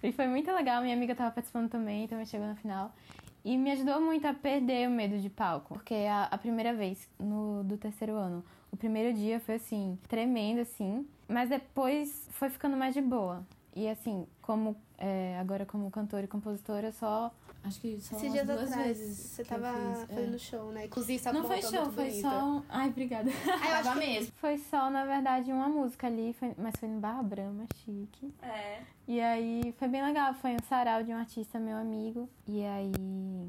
[0.03, 2.95] E foi muito legal, minha amiga tava participando também, também chegou na final.
[3.43, 5.75] E me ajudou muito a perder o medo de palco.
[5.75, 10.61] Porque a, a primeira vez, no, do terceiro ano, o primeiro dia foi assim, tremendo
[10.61, 11.07] assim.
[11.29, 13.47] Mas depois foi ficando mais de boa.
[13.75, 17.33] E assim, como é, agora como cantora e compositora, só.
[17.63, 19.17] Acho que só Esses dias duas atrás, vezes.
[19.19, 20.07] você tava fiz, é.
[20.07, 20.85] fazendo show, né?
[20.85, 22.31] Inclusive, você tava Não foi show, foi bonita.
[22.31, 22.63] só.
[22.69, 23.31] Ai, obrigada.
[23.31, 24.33] Ah, eu acho Tava que mesmo.
[24.37, 28.35] Foi só, na verdade, uma música ali, foi- mas foi no Barra Brama, chique.
[28.43, 28.81] É.
[29.09, 32.29] E aí foi bem legal, foi um sarau de um artista meu amigo.
[32.47, 32.93] E aí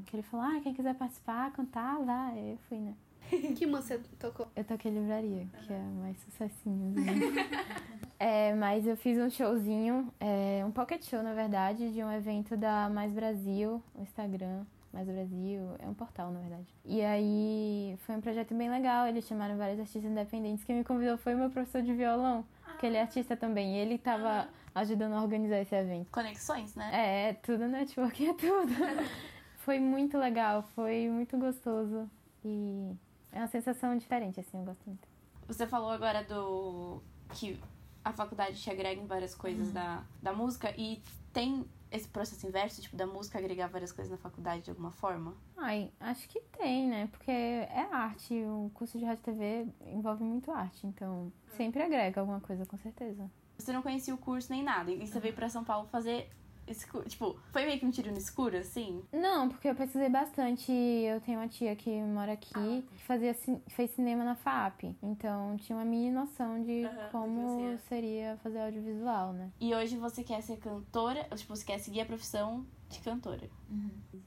[0.06, 2.40] que ele falou, ah, quem quiser participar, cantar, vai.
[2.40, 2.94] Aí eu fui, né?
[3.56, 4.48] que música você tocou?
[4.56, 6.94] Eu toquei livraria, que é mais sucessinho.
[6.98, 8.06] Assim.
[8.20, 12.56] é, mas eu fiz um showzinho, é, um pocket show, na verdade, de um evento
[12.56, 14.64] da Mais Brasil, o Instagram.
[14.94, 16.68] Mais Brasil, é um portal, na verdade.
[16.86, 20.64] E aí foi um projeto bem legal, eles chamaram vários artistas independentes.
[20.64, 22.46] Quem me convidou foi o meu professor de violão,
[22.80, 23.76] que ele é artista também.
[23.76, 26.10] E ele tava ajudando a organizar esse evento.
[26.12, 26.92] Conexões, né?
[26.94, 28.74] É, tudo network é tudo.
[29.66, 32.10] foi muito legal, foi muito gostoso.
[32.46, 32.96] E
[33.36, 35.08] é uma sensação diferente, assim, eu gosto muito.
[35.46, 37.60] Você falou agora do que
[38.04, 42.82] a faculdade te agrega em várias coisas da, da música e tem esse processo inverso,
[42.82, 45.36] tipo, da música agregar várias coisas na faculdade de alguma forma?
[45.58, 47.08] Ai, acho que tem, né?
[47.12, 52.22] Porque é arte, o curso de rádio e TV envolve muito arte, então sempre agrega
[52.22, 53.30] alguma coisa, com certeza.
[53.58, 56.30] Você não conhecia o curso nem nada e você veio pra São Paulo fazer
[56.68, 57.10] esse curso.
[57.10, 59.04] Tipo, foi meio que um tiro no escuro, assim?
[59.12, 60.72] Não, porque eu pesquisei bastante.
[60.72, 63.36] Eu tenho uma tia que mora aqui, que fazia,
[63.68, 64.96] fez cinema na FAP.
[65.02, 69.52] Então tinha uma mini noção de como seria fazer audiovisual, né?
[69.60, 72.66] E hoje você quer ser cantora, tipo, você quer seguir a profissão
[72.96, 73.50] de cantora.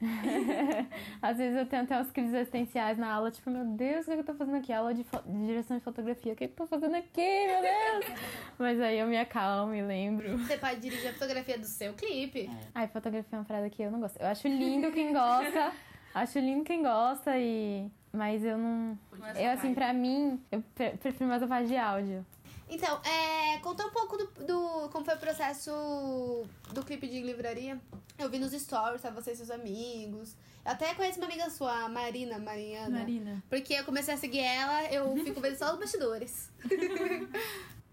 [1.20, 4.12] Às vezes eu tenho até uns crises existenciais na aula, tipo, meu Deus, o que,
[4.12, 4.72] é eu tô fazendo aqui?
[4.72, 7.60] Aula de, de direção de fotografia, o que, é que eu tô fazendo aqui, meu
[7.60, 8.20] Deus?
[8.58, 10.38] Mas aí eu me acalmo e lembro.
[10.38, 12.50] Você pode dirigir a fotografia do seu clipe.
[12.74, 14.20] Ai, fotografia é uma parada que eu não gosto.
[14.20, 15.72] Eu acho lindo quem gosta,
[16.14, 17.90] acho lindo quem gosta e...
[18.12, 18.98] Mas eu não...
[19.36, 22.24] Eu, assim, pra mim, eu pre- prefiro mais a parte de áudio.
[22.70, 25.70] Então, é, conta um pouco do, do- como foi o processo
[26.72, 27.80] do clipe de livraria.
[28.18, 29.10] Eu vi nos stories, tá?
[29.10, 30.36] Você e seus amigos.
[30.64, 32.98] Eu até conheço uma amiga sua, a Marina, Mariana.
[32.98, 33.42] Marina.
[33.48, 36.50] Porque eu comecei a seguir ela, eu fico vendo só os bastidores.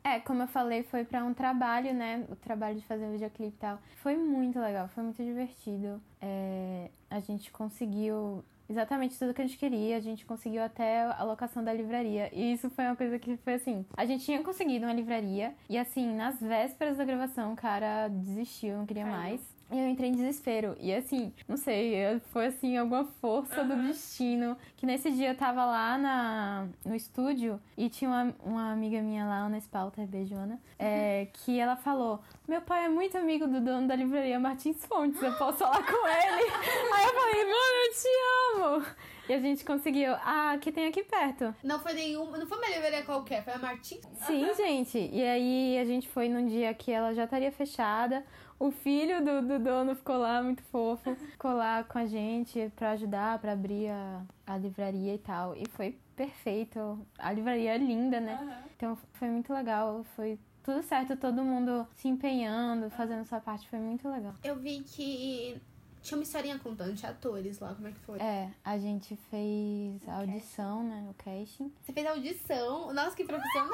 [0.07, 2.23] É, como eu falei, foi pra um trabalho, né?
[2.29, 3.79] O trabalho de fazer o videoclipe e tal.
[4.03, 5.99] Foi muito legal, foi muito divertido.
[6.21, 9.97] É, a gente conseguiu exatamente tudo que a gente queria.
[9.97, 12.29] A gente conseguiu até a locação da livraria.
[12.33, 13.85] E isso foi uma coisa que foi assim.
[13.95, 15.53] A gente tinha conseguido uma livraria.
[15.69, 19.54] E assim, nas vésperas da gravação, o cara desistiu, não queria mais.
[19.71, 20.75] E eu entrei em desespero.
[20.79, 24.55] E assim, não sei, foi assim, alguma força do destino.
[24.77, 29.25] Que nesse dia eu tava lá na, no estúdio e tinha uma, uma amiga minha
[29.25, 33.59] lá, Ana Spalter, beijo, Ana, é, que ela falou: Meu pai é muito amigo do
[33.59, 36.51] dono da livraria Martins Fontes, eu posso falar com ele?
[36.93, 38.95] Aí eu falei: Mano, eu te amo!
[39.27, 40.13] E a gente conseguiu.
[40.23, 41.53] Ah, que tem aqui perto.
[41.63, 44.01] Não foi nenhuma, não foi uma livraria qualquer, foi a Martins.
[44.27, 44.99] Sim, gente.
[45.11, 48.23] E aí a gente foi num dia que ela já estaria fechada.
[48.57, 51.13] O filho do, do dono ficou lá, muito fofo.
[51.15, 55.55] Ficou lá com a gente pra ajudar, pra abrir a, a livraria e tal.
[55.55, 56.99] E foi perfeito.
[57.17, 58.63] A livraria é linda, né?
[58.75, 60.05] Então foi muito legal.
[60.15, 63.67] Foi tudo certo, todo mundo se empenhando, fazendo sua parte.
[63.69, 64.33] Foi muito legal.
[64.43, 65.61] Eu vi que
[66.05, 68.19] tinha uma historinha contando, tinha atores lá, como é que foi?
[68.19, 71.03] É, a gente fez a audição, né?
[71.09, 71.73] O casting.
[71.81, 72.93] Você fez audição?
[72.93, 73.71] Nossa, que profissional!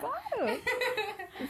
[0.00, 0.60] Claro!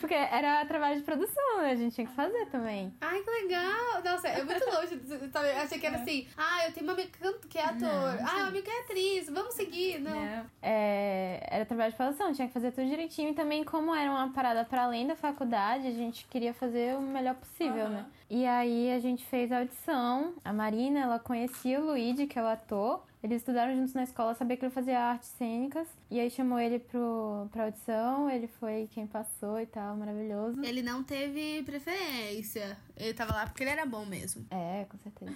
[0.01, 1.71] Porque era trabalho de produção, né?
[1.71, 2.92] A gente tinha que fazer também.
[3.01, 4.03] Ai, que legal!
[4.05, 4.97] Nossa, é muito longe.
[4.97, 5.51] de- sabe?
[5.53, 7.11] Achei que era assim, ah, eu tenho uma amiga
[7.49, 7.88] que é ator.
[7.88, 10.01] Ah, uma amiga que é atriz, vamos seguir.
[10.01, 10.47] Não.
[10.61, 13.31] É, era trabalho de produção, tinha que fazer tudo direitinho.
[13.31, 17.01] E também, como era uma parada para além da faculdade, a gente queria fazer o
[17.01, 18.05] melhor possível, né?
[18.29, 20.35] E aí a gente fez a audição.
[20.45, 23.05] A Marina, ela conhecia o Luigi, que é o ator.
[23.23, 25.89] Eles estudaram juntos na escola, sabia que ele fazia artes cênicas.
[26.11, 30.62] E aí chamou ele pro, pra audição, ele foi quem passou e tal, maravilhoso.
[30.65, 32.77] Ele não teve preferência.
[32.97, 34.47] Ele tava lá porque ele era bom mesmo.
[34.51, 35.33] É, com certeza.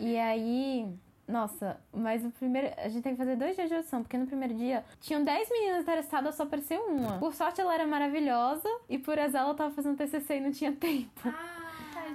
[0.00, 0.88] e aí,
[1.26, 2.72] nossa, mas o primeiro.
[2.78, 5.50] A gente tem que fazer dois dias de audição, porque no primeiro dia tinham 10
[5.50, 7.18] meninas interessadas, só apareceu uma.
[7.18, 10.72] Por sorte ela era maravilhosa e por azar ela tava fazendo TCC e não tinha
[10.72, 11.32] tempo.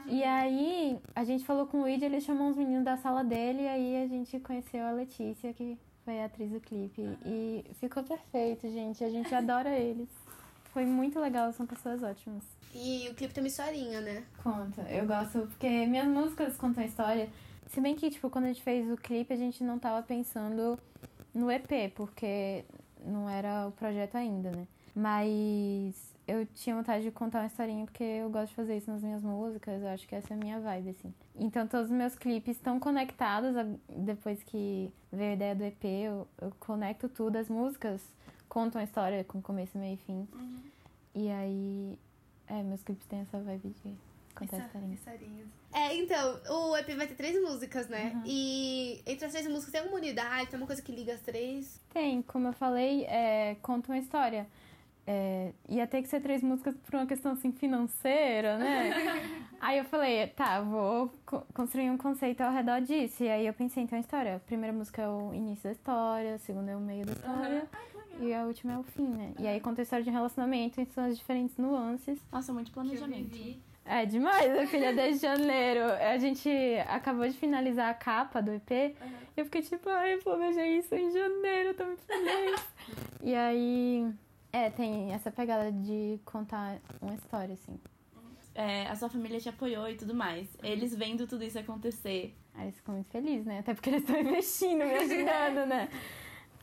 [0.08, 3.64] E aí, a gente falou com o Luigi, ele chamou uns meninos da sala dele
[3.64, 7.02] e aí a gente conheceu a Letícia, que foi a atriz do clipe.
[7.26, 9.04] E ficou perfeito, gente.
[9.04, 10.08] A gente adora eles.
[10.72, 12.44] Foi muito legal, são pessoas ótimas.
[12.74, 14.24] E o clipe tem uma historinha, né?
[14.42, 17.30] Conta, eu gosto, porque minhas músicas contam história.
[17.70, 20.80] Se bem que, tipo, quando a gente fez o clipe, a gente não tava pensando
[21.34, 22.64] no EP, porque
[23.04, 24.68] não era o projeto ainda, né?
[24.96, 29.02] Mas eu tinha vontade de contar uma historinha porque eu gosto de fazer isso nas
[29.02, 31.14] minhas músicas, eu acho que essa é a minha vibe, assim.
[31.36, 35.86] Então todos os meus clipes estão conectados, a- depois que veio a ideia do EP,
[35.86, 38.02] eu, eu conecto tudo, as músicas
[38.50, 40.28] contam a história com começo, meio e fim.
[41.16, 41.98] E aí,
[42.48, 43.96] é, meus clipes têm essa vibe de
[44.36, 44.94] contar historinha.
[44.94, 45.48] Historinhas.
[45.74, 48.22] É, então, o EP vai ter três músicas, né?
[48.26, 51.80] E entre as três músicas tem alguma unidade, tem uma coisa que liga as três.
[51.92, 54.48] Tem, como eu falei, é, conta uma história.
[55.10, 58.92] É, ia ter que ser três músicas por uma questão assim financeira, né?
[59.62, 63.24] aí eu falei, tá, vou co- construir um conceito ao redor disso.
[63.24, 64.36] E aí eu pensei, então, a história.
[64.36, 67.68] A primeira música é o início da história, a segunda é o meio da história.
[68.20, 69.32] E a última é o fim, né?
[69.40, 72.20] E aí conta a história de um relacionamento em suas diferentes nuances.
[72.32, 73.38] Nossa, muito planejamento.
[73.86, 75.86] É demais, minha filha, desde janeiro.
[75.86, 76.50] A gente
[76.90, 78.70] acabou de finalizar a capa do EP.
[78.72, 78.96] E
[79.38, 82.62] eu fiquei tipo, ai, eu planejei isso em janeiro, tô muito feliz.
[83.24, 84.06] e aí,
[84.58, 87.80] é, tem essa pegada de contar uma história, assim.
[88.56, 90.48] É, a sua família te apoiou e tudo mais.
[90.64, 92.36] Eles vendo tudo isso acontecer.
[92.56, 93.60] Aí eles ficam muito felizes, né?
[93.60, 95.90] Até porque eles estão investindo, me ajudando, né?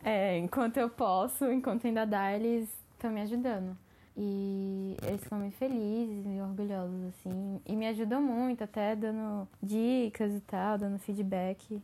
[0.07, 3.75] É, enquanto eu posso, enquanto ainda dá, eles estão me ajudando.
[4.15, 7.59] E eles ficam muito felizes e orgulhosos, assim.
[7.65, 11.83] E me ajudam muito, até dando dicas e tal, dando feedback.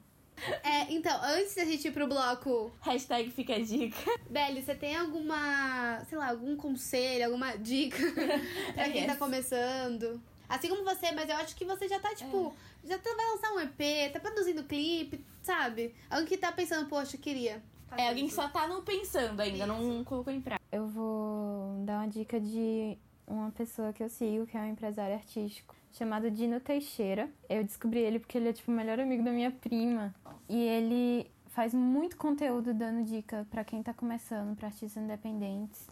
[0.63, 3.97] É, então, antes da gente ir pro bloco, Hashtag fica a dica.
[4.29, 7.99] Beli, você tem alguma, sei lá, algum conselho, alguma dica
[8.75, 10.21] pra quem tá começando?
[10.49, 12.53] Assim como você, mas eu acho que você já tá, tipo,
[12.85, 15.95] já tá, vai lançar um EP, tá produzindo clipe, sabe?
[16.11, 17.63] Alguém que tá pensando, poxa, eu queria.
[17.97, 20.65] É alguém que só tá no pensando ainda, não colocou em prática.
[20.73, 25.15] Eu vou dar uma dica de uma pessoa que eu sigo, que é um empresário
[25.15, 27.29] artístico, chamado Dino Teixeira.
[27.49, 30.15] Eu descobri ele porque ele é tipo o melhor amigo da minha prima.
[30.51, 35.87] E ele faz muito conteúdo dando dica pra quem tá começando, pra artistas independentes.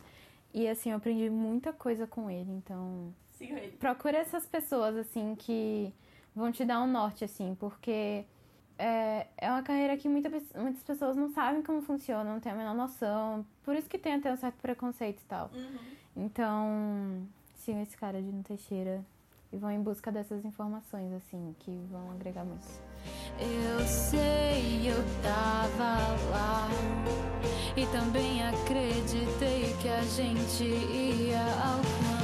[0.53, 3.77] E assim, eu aprendi muita coisa com ele, então Siga ele.
[3.77, 5.95] procura essas pessoas, assim, que
[6.35, 8.25] vão te dar um norte, assim, porque
[8.77, 12.57] é, é uma carreira que muita, muitas pessoas não sabem como funciona, não tem a
[12.57, 13.47] menor noção.
[13.63, 15.53] Por isso que tem até um certo preconceito e tal.
[16.17, 17.23] Então,
[17.55, 19.05] sigam esse cara de Teixeira
[19.53, 22.67] e vão em busca dessas informações, assim, que vão agregar muito.
[23.41, 26.69] Eu sei, eu tava lá
[27.77, 32.18] e também acreditei que a gente ia alcançar.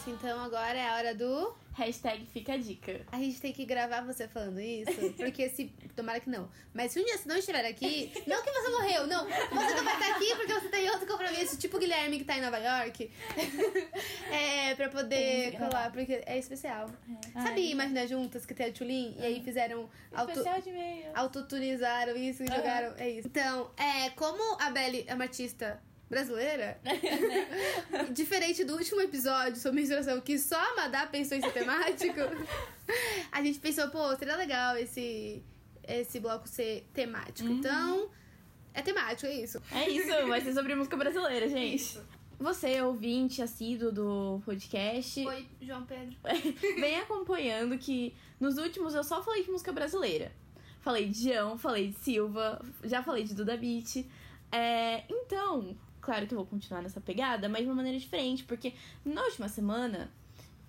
[0.00, 1.54] Isso, então agora é a hora do.
[1.74, 3.02] Hashtag fica a dica.
[3.12, 5.66] A gente tem que gravar você falando isso, porque se.
[5.94, 6.48] Tomara que não.
[6.72, 9.24] Mas se um dia você não estiver aqui, não que você morreu, não.
[9.26, 12.38] Você não vai estar aqui porque você tem outro compromisso, tipo o Guilherme que tá
[12.38, 13.10] em Nova York.
[14.32, 16.90] é, pra poder colar, porque é especial.
[17.34, 19.14] Sabe Imagina Juntas que tem a Tulin?
[19.18, 19.88] E aí fizeram.
[20.14, 21.10] Auto, Especial de meio.
[21.14, 22.94] autoturizaram isso e jogaram.
[22.96, 23.28] É isso.
[23.28, 26.76] Então, é, como a Belly é uma artista brasileira,
[28.10, 32.18] diferente do último episódio sobre menstruação, que só a Madá pensou em ser temático,
[33.30, 35.40] a gente pensou, pô, seria legal esse,
[35.86, 37.48] esse bloco ser temático.
[37.48, 38.10] Então,
[38.74, 39.62] é temático, é isso.
[39.70, 42.00] É isso, vai ser sobre música brasileira, gente.
[42.40, 46.16] Você, ouvinte assíduo do podcast, Oi, João Pedro.
[46.80, 50.32] vem acompanhando que nos últimos eu só falei de música brasileira.
[50.80, 54.06] Falei de João, falei de Silva, já falei de Duda Beat.
[54.50, 58.74] É, então, claro que eu vou continuar nessa pegada, mas de uma maneira diferente, porque
[59.04, 60.10] na última semana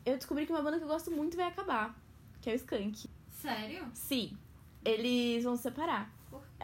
[0.05, 1.95] eu descobri que uma banda que eu gosto muito vai acabar,
[2.41, 3.09] que é o Skank.
[3.29, 3.87] Sério?
[3.93, 4.37] Sim,
[4.83, 6.11] eles vão se separar.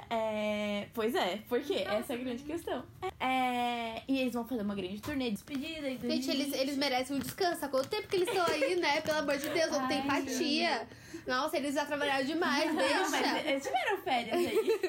[0.10, 2.83] É, pois é, porque essa é a grande questão.
[3.19, 5.89] É, e eles vão fazer uma grande turnê de despedida.
[5.89, 6.60] Gente, eles, 2020.
[6.60, 7.65] eles merecem um descanso.
[7.65, 9.01] Há quanto tempo que eles estão aí, né?
[9.01, 10.88] Pelo amor de Deus, vamos ter empatia.
[11.25, 13.49] Nossa, eles já trabalharam demais, Não, mas deixa.
[13.49, 14.79] eles tiveram férias aí.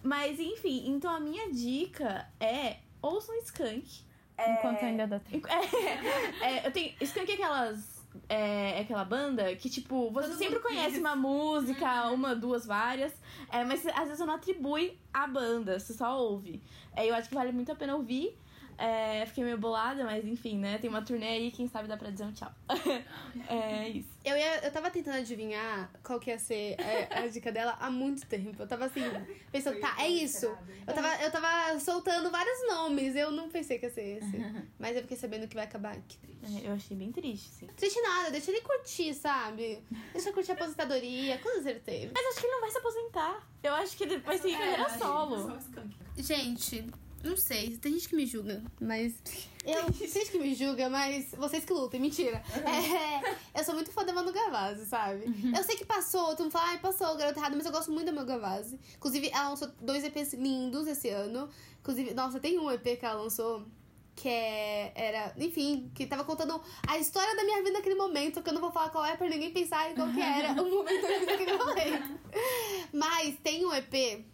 [0.02, 4.06] mas enfim, então a minha dica é ouçam Skank.
[4.38, 5.46] Enquanto ainda dá tempo.
[5.48, 5.60] É,
[6.58, 6.94] é, eu tenho.
[7.00, 7.95] Skank é aquelas.
[8.28, 13.12] É, é aquela banda que, tipo, você Todo sempre conhece uma música, uma, duas, várias,
[13.50, 16.62] é, mas às vezes você não atribui a banda, você só ouve.
[16.94, 18.36] É, eu acho que vale muito a pena ouvir.
[18.78, 20.78] É, fiquei meio bolada, mas enfim, né?
[20.78, 22.52] Tem uma turnê aí, quem sabe dá pra dizer um tchau.
[23.48, 24.08] é isso.
[24.24, 27.90] Eu, ia, eu tava tentando adivinhar qual que ia ser é, a, dica dela há
[27.90, 28.62] muito tempo.
[28.62, 29.00] Eu tava assim,
[29.50, 30.46] pensando, tá, é isso.
[30.86, 34.36] Eu tava, eu tava soltando vários nomes, eu não pensei que ia ser esse.
[34.78, 35.96] Mas eu fiquei sabendo que vai acabar.
[36.06, 36.64] Que triste.
[36.64, 37.66] É, Eu achei bem triste, sim.
[37.68, 39.82] Triste nada, deixa ele curtir, sabe?
[40.12, 41.38] Deixa ele curtir a aposentadoria.
[41.38, 42.10] Quantos ele teve?
[42.12, 43.48] Mas acho que ele não vai se aposentar.
[43.62, 45.58] Eu acho que ele vai seguir carreira solo.
[46.16, 46.86] Gente,
[47.26, 47.76] não sei.
[47.76, 49.14] Tem gente que me julga, mas.
[49.64, 52.42] Eu, tem gente que me julga, mas vocês que lutem, mentira.
[52.54, 55.24] É, eu sou muito fã da Manu Gavazzi, sabe?
[55.56, 57.90] Eu sei que passou, todo mundo fala, ai, passou o garoto errado, mas eu gosto
[57.90, 58.78] muito da Manu Gavazzi.
[58.96, 61.48] Inclusive, ela lançou dois EPs lindos esse ano.
[61.80, 63.66] Inclusive, nossa, tem um EP que ela lançou
[64.16, 68.48] que é, era, enfim, que tava contando a história da minha vida naquele momento, que
[68.48, 71.02] eu não vou falar qual é pra ninguém pensar em qual que era o momento
[71.02, 72.20] da minha vida naquele momento.
[72.94, 74.24] Mas tem um EP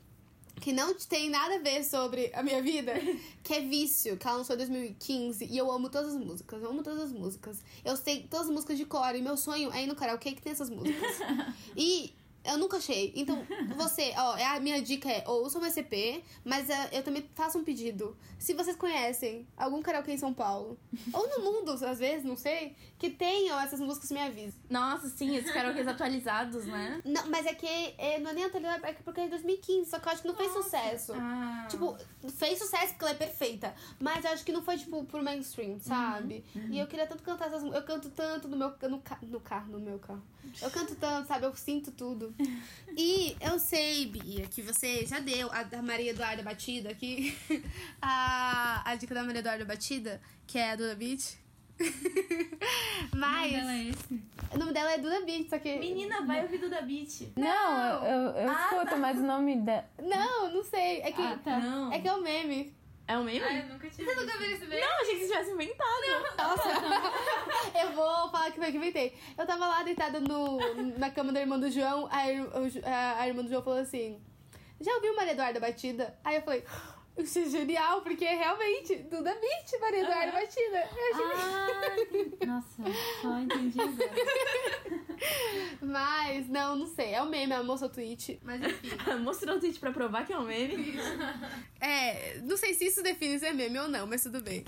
[0.63, 2.93] que não tem nada a ver sobre a minha vida,
[3.43, 6.71] que é Vício, que ela lançou em 2015, e eu amo todas as músicas, eu
[6.71, 7.59] amo todas as músicas.
[7.85, 10.41] Eu sei todas as músicas de cor, e meu sonho é ir no karaokê que
[10.41, 11.19] tem essas músicas.
[11.77, 13.13] E eu nunca achei.
[13.17, 13.45] Então,
[13.77, 17.59] você, ó, é a minha dica é ouça o VCP, mas é, eu também faço
[17.59, 18.17] um pedido.
[18.39, 20.79] Se vocês conhecem algum karaokê em São Paulo,
[21.13, 24.57] ou no mundo, às vezes, não sei, que tenham essas músicas, me avisa.
[24.69, 27.01] Nossa, sim, esses karaokês atualizados, né?
[27.05, 27.67] Não, mas é que
[27.99, 30.29] é, não é nem atualizado, é porque é de 2015, só que eu acho que
[30.29, 31.13] não fez sucesso.
[31.15, 31.67] Ah.
[31.69, 31.97] Tipo,
[32.37, 33.75] fez sucesso porque ela é perfeita.
[34.01, 36.45] Mas eu acho que não foi, tipo, pro mainstream, sabe?
[36.71, 37.83] E eu queria tanto cantar essas músicas.
[37.83, 40.23] Eu canto tanto no meu no, ca- no carro, no meu carro.
[40.61, 41.47] Eu canto tanto, sabe?
[41.47, 42.32] Eu sinto tudo.
[42.97, 47.35] E eu sei, Bia, que você já deu a da Maria Eduarda Batida aqui.
[48.03, 51.37] A, a dica da Maria Eduarda Batida, que é a Duda Beat.
[53.15, 53.53] Mas.
[53.55, 54.23] Ela é esse.
[54.51, 55.79] O nome dela é Duda Beat, só que.
[55.79, 57.29] Menina, vai ouvir Duda Beat.
[57.37, 59.85] Não, eu, eu, eu Ah, escuto, mas o nome da.
[60.01, 61.01] Não, não sei.
[61.01, 61.59] É que, Ah, tá.
[61.59, 61.93] Não.
[61.93, 62.75] é, que é o meme.
[63.09, 63.43] É o meme?
[63.43, 64.81] Ai, eu nunca tinha Você nunca viu esse vídeo?
[64.81, 66.03] Não, achei que você tivesse inventado.
[66.39, 66.69] Nossa,
[67.83, 69.17] eu vou falar que foi que inventei.
[69.37, 70.59] Eu tava lá deitada no,
[70.99, 72.19] na cama da irmã do João, a,
[72.89, 74.23] a, a irmã do João falou assim:
[74.81, 76.17] Já ouviu Maria Eduarda Batida?
[76.25, 76.65] Aí eu falei.
[77.19, 80.89] Isso é genial, porque realmente, Duda Beat, Maria Eduarda Batida.
[80.97, 82.83] Eu achei Ah, nossa,
[83.21, 84.11] só entendi agora.
[85.81, 87.13] Mas, não, não sei.
[87.13, 88.41] É o meme, ela mostrou o tweet.
[88.43, 88.89] Mas enfim.
[89.23, 90.95] Mostrou o tweet pra provar que é um meme.
[91.81, 94.65] É, não sei se isso define se é meme ou não, mas tudo bem.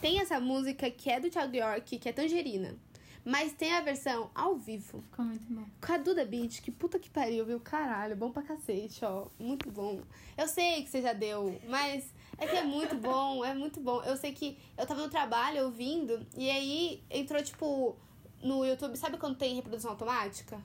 [0.00, 2.76] Tem essa música que é do Thiago York, que é Tangerina.
[3.24, 5.02] Mas tem a versão ao vivo.
[5.02, 5.64] Ficou muito bom.
[5.80, 7.60] Com a Duda Beat, que puta que pariu, viu?
[7.60, 9.26] Caralho, bom pra cacete, ó.
[9.38, 10.02] Muito bom.
[10.36, 14.02] Eu sei que você já deu, mas é que é muito bom, é muito bom.
[14.02, 17.96] Eu sei que eu tava no trabalho ouvindo, e aí entrou, tipo,
[18.42, 20.60] no YouTube, sabe quando tem reprodução automática?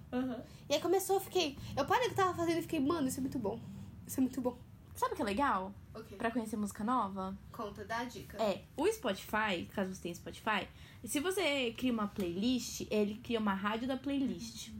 [0.68, 1.58] E aí começou, eu fiquei.
[1.76, 3.60] Eu parei o que eu tava fazendo e fiquei, mano, isso é muito bom.
[4.08, 4.58] Isso é muito bom.
[4.96, 5.72] Sabe o que é legal?
[5.94, 6.18] Ok.
[6.18, 7.38] Pra conhecer música nova?
[7.52, 8.42] Conta, dá a dica.
[8.42, 10.68] É, o Spotify, caso você tenha Spotify,
[11.04, 14.72] se você cria uma playlist, ele cria uma rádio da playlist.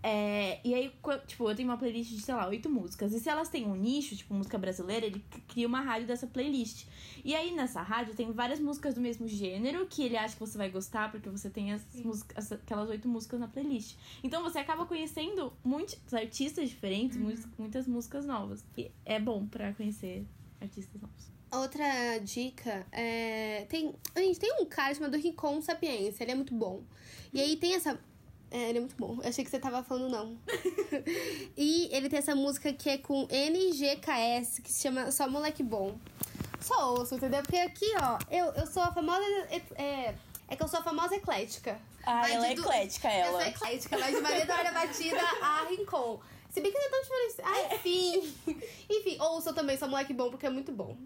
[0.00, 0.92] É, e aí,
[1.26, 3.12] tipo, eu tenho uma playlist de, sei lá, oito músicas.
[3.12, 6.86] E se elas têm um nicho, tipo, música brasileira, ele cria uma rádio dessa playlist.
[7.24, 10.56] E aí, nessa rádio, tem várias músicas do mesmo gênero que ele acha que você
[10.56, 13.96] vai gostar, porque você tem as músicas, aquelas oito músicas na playlist.
[14.22, 18.64] Então você acaba conhecendo muitos artistas diferentes, muitas, muitas músicas novas.
[18.76, 20.26] E é bom pra conhecer
[20.60, 21.37] artistas novos.
[21.50, 23.66] Outra dica é.
[23.68, 23.94] Tem.
[24.16, 26.82] Gente, tem um cara chamado Ricon Sapiência, ele é muito bom.
[27.32, 27.98] E aí tem essa.
[28.50, 29.18] É, ele é muito bom.
[29.22, 30.38] Eu achei que você tava falando não.
[31.56, 35.96] e ele tem essa música que é com NGKS, que se chama Só Moleque Bom.
[36.60, 37.42] Só ouço, entendeu?
[37.42, 39.22] Porque aqui, ó, eu, eu sou a famosa.
[39.76, 40.14] É,
[40.48, 41.78] é que eu sou a famosa eclética.
[42.04, 43.40] Ah, Vai ela é du- eclética, Eu ela.
[43.40, 46.20] sou eclética, mas de Maria Eduarda Batida a Rincon.
[46.50, 47.34] Se bem que não é tão diferente.
[47.44, 48.34] Ah, enfim.
[48.90, 50.96] enfim, ouça também, sou moleque bom, porque é muito bom.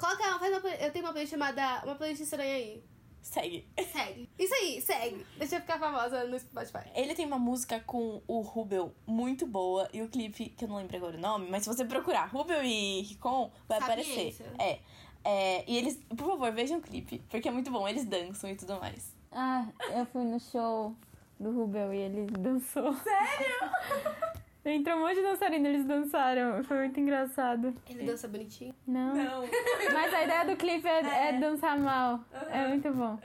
[0.00, 2.82] Coloca, faz uma, play- eu tenho uma playlist chamada Uma Playlist Estranha aí.
[3.22, 3.68] Segue.
[3.92, 4.30] Segue.
[4.38, 5.26] Isso aí, segue.
[5.36, 6.88] Deixa eu ficar famosa no Spotify.
[6.94, 10.76] Ele tem uma música com o Rubel muito boa e o clipe, que eu não
[10.76, 14.34] lembro agora o nome, mas se você procurar Rubel e Ricon, vai aparecer.
[14.58, 14.78] É.
[15.22, 18.56] É, e eles, por favor, vejam o clipe, porque é muito bom, eles dançam e
[18.56, 19.14] tudo mais.
[19.30, 20.96] Ah, eu fui no show
[21.38, 22.94] do Rubel e ele dançou.
[22.96, 23.70] Sério?
[24.64, 26.62] Entrou um monte de dançarino, eles dançaram.
[26.64, 27.74] Foi muito engraçado.
[27.88, 28.74] Ele dança bonitinho.
[28.86, 29.14] Não.
[29.14, 29.42] Não.
[29.92, 32.20] Mas a ideia do clipe é, é dançar mal.
[32.50, 33.18] É muito bom.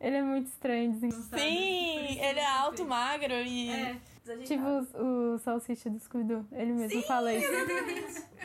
[0.00, 1.10] Ele é muito estranho, assim.
[1.10, 3.70] Sim, ele é alto, magro e.
[3.70, 3.96] É.
[4.44, 6.44] Tipo o, o salsicha do Scooby-Doo.
[6.52, 7.48] Ele mesmo fala isso.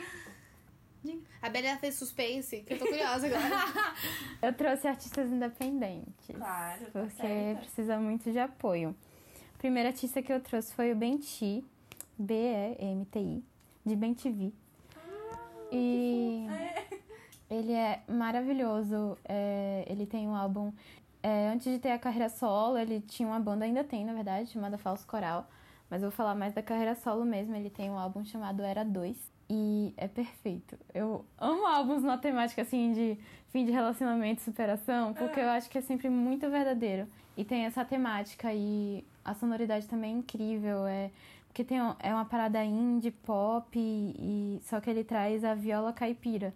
[1.40, 3.94] A Bela fez suspense, que eu tô curiosa agora.
[4.42, 6.36] Eu trouxe artistas independentes.
[6.36, 7.60] Claro, tá Porque certo.
[7.60, 8.90] precisa muito de apoio.
[9.54, 11.64] O primeiro artista que eu trouxe foi o Benti,
[12.18, 13.44] B-E-M-T-I,
[13.86, 14.52] de Bem TV.
[15.70, 16.46] E
[17.50, 19.16] ele é maravilhoso.
[19.24, 20.72] É, ele tem um álbum.
[21.22, 24.50] é, antes de ter a carreira solo, ele tinha uma banda, ainda tem, na verdade,
[24.50, 25.48] chamada Falso Coral.
[25.90, 27.54] Mas eu vou falar mais da carreira solo mesmo.
[27.54, 29.16] Ele tem um álbum chamado Era 2.
[29.50, 30.78] E é perfeito.
[30.92, 35.78] Eu amo álbuns na temática assim de fim de relacionamento, superação, porque eu acho que
[35.78, 37.08] é sempre muito verdadeiro.
[37.34, 40.86] E tem essa temática e a sonoridade também é incrível.
[40.86, 41.10] É,
[41.58, 46.54] porque tem, é uma parada indie, pop, e, só que ele traz a viola caipira,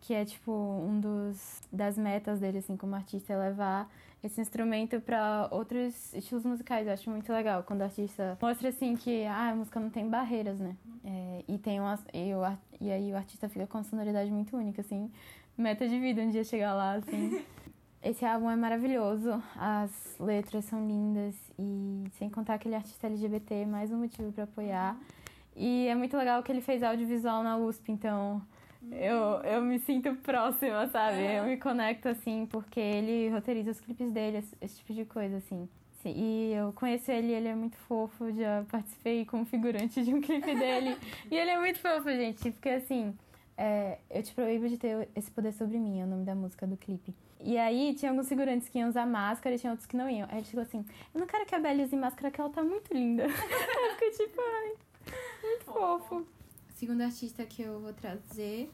[0.00, 3.92] que é tipo um dos das metas dele assim como artista é levar
[4.24, 6.86] esse instrumento para outros estilos musicais.
[6.86, 10.08] Eu acho muito legal quando o artista mostra assim que ah, a música não tem
[10.08, 10.74] barreiras, né?
[11.04, 12.40] É, e tem uma, e, o,
[12.80, 15.10] e aí o artista fica com uma sonoridade muito única, assim.
[15.58, 17.44] meta de vida um dia chegar lá, assim.
[18.02, 23.92] Esse álbum é maravilhoso, as letras são lindas e sem contar aquele artista LGBT, mais
[23.92, 24.96] um motivo para apoiar.
[25.54, 28.40] E é muito legal que ele fez audiovisual na USP, então
[28.90, 31.22] eu, eu me sinto próxima, sabe?
[31.22, 35.36] Eu me conecto assim, porque ele roteiriza os clipes dele, esse, esse tipo de coisa,
[35.36, 35.68] assim.
[36.02, 40.22] Sim, E eu conheço ele, ele é muito fofo, já participei como figurante de um
[40.22, 40.96] clipe dele.
[41.30, 43.14] e ele é muito fofo, gente, porque assim,
[43.58, 46.66] é, eu te proíbo de ter esse poder sobre mim, é o nome da música
[46.66, 47.14] do clipe.
[47.42, 50.28] E aí tinha alguns figurantes que iam usar máscara e tinha outros que não iam.
[50.30, 50.84] Aí ele chegou assim,
[51.14, 53.24] eu não quero que a Belly use máscara, que ela tá muito linda.
[53.26, 54.72] eu fiquei tipo, ai,
[55.42, 56.16] muito fofo.
[56.16, 58.70] O segundo artista que eu vou trazer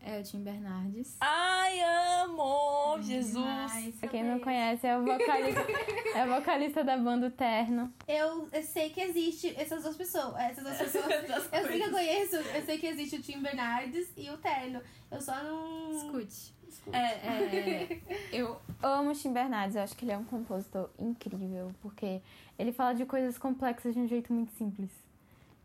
[0.00, 1.16] é o Tim Bernardes.
[1.20, 1.80] Ai,
[2.22, 2.98] amo!
[3.02, 3.34] Jesus!
[3.34, 5.66] Mas, Pra quem não conhece, é o vocalista,
[6.14, 7.92] é o vocalista da banda Terno.
[8.06, 10.34] Eu, eu sei que existe essas duas pessoas.
[10.36, 11.52] Essas duas pessoas.
[11.52, 12.36] eu sei que eu conheço.
[12.36, 14.80] Eu sei que existe o Tim Bernardes e o Terno.
[15.10, 15.90] Eu só não.
[15.92, 16.57] escute.
[16.68, 16.96] Escuto.
[16.96, 18.00] É, é,
[18.32, 22.20] eu amo Tim Bernardes, eu acho que ele é um compositor incrível, porque
[22.58, 24.90] ele fala de coisas complexas de um jeito muito simples.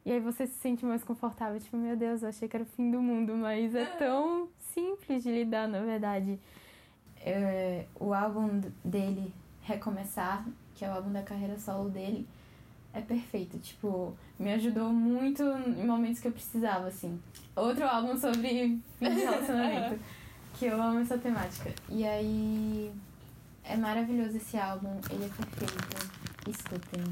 [0.05, 2.67] E aí você se sente mais confortável, tipo, meu Deus, eu achei que era o
[2.67, 6.37] fim do mundo, mas é tão simples de lidar, na verdade.
[7.21, 10.45] É, o álbum dele, Recomeçar,
[10.75, 12.27] que é o álbum da carreira solo dele,
[12.93, 17.19] é perfeito, tipo, me ajudou muito em momentos que eu precisava, assim.
[17.55, 19.99] Outro álbum sobre fim de relacionamento,
[20.63, 21.73] que eu amo essa temática.
[21.89, 22.89] E aí,
[23.65, 26.09] é maravilhoso esse álbum, ele é perfeito.
[26.47, 27.03] Escutem.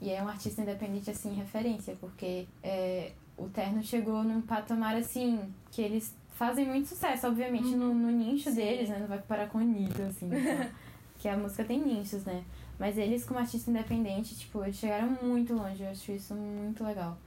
[0.00, 5.52] E é um artista independente, assim, referência, porque é, o Terno chegou num patamar, assim,
[5.72, 9.00] que eles fazem muito sucesso, obviamente, no, no nicho deles, né?
[9.00, 10.70] Não vai parar com a Anitta, assim, então,
[11.18, 12.44] que a música tem nichos, né?
[12.78, 17.18] Mas eles, como artista independente, tipo, eles chegaram muito longe, eu acho isso muito legal.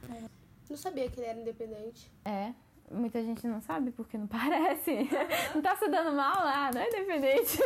[0.70, 2.10] Não sabia que ele era independente.
[2.24, 2.52] É,
[2.90, 5.08] muita gente não sabe porque não parece.
[5.54, 7.58] Não tá se dando mal lá, não é independente.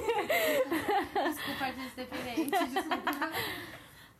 [1.12, 2.50] Desculpa, artista independente.
[2.50, 3.30] Desculpa.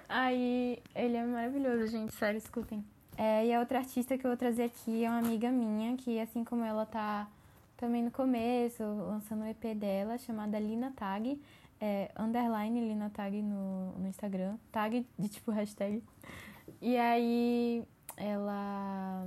[0.08, 2.84] Aí, ele é maravilhoso, gente, sério, escutem.
[3.16, 6.18] É, e a outra artista que eu vou trazer aqui é uma amiga minha, que
[6.18, 7.28] assim como ela tá
[7.76, 11.40] também no começo, lançando o EP dela, chamada Lina Tag,
[11.80, 16.02] é, underline Lina Tag no, no Instagram, tag de tipo hashtag.
[16.80, 17.84] E aí,
[18.16, 19.26] ela.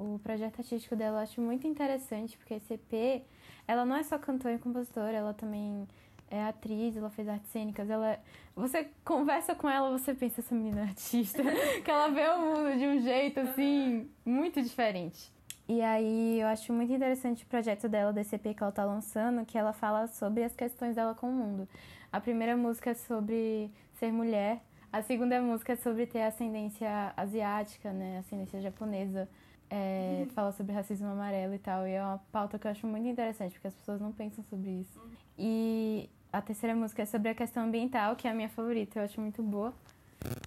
[0.00, 3.22] O projeto artístico dela eu acho muito interessante, porque esse EP,
[3.68, 5.86] ela não é só cantora e compositora, ela também
[6.30, 8.18] é atriz, ela fez artes cênicas, ela
[8.56, 11.42] você conversa com ela, você pensa essa menina é artista,
[11.84, 15.30] que ela vê o mundo de um jeito assim muito diferente.
[15.68, 19.44] E aí eu acho muito interessante o projeto dela, desse EP que ela tá lançando,
[19.44, 21.68] que ela fala sobre as questões dela com o mundo.
[22.10, 27.92] A primeira música é sobre ser mulher, a segunda música é sobre ter ascendência asiática,
[27.92, 29.28] né, ascendência japonesa.
[29.70, 33.06] É, Fala sobre racismo amarelo e tal, e é uma pauta que eu acho muito
[33.06, 35.00] interessante, porque as pessoas não pensam sobre isso.
[35.38, 39.04] E a terceira música é sobre a questão ambiental, que é a minha favorita, eu
[39.04, 39.72] acho muito boa.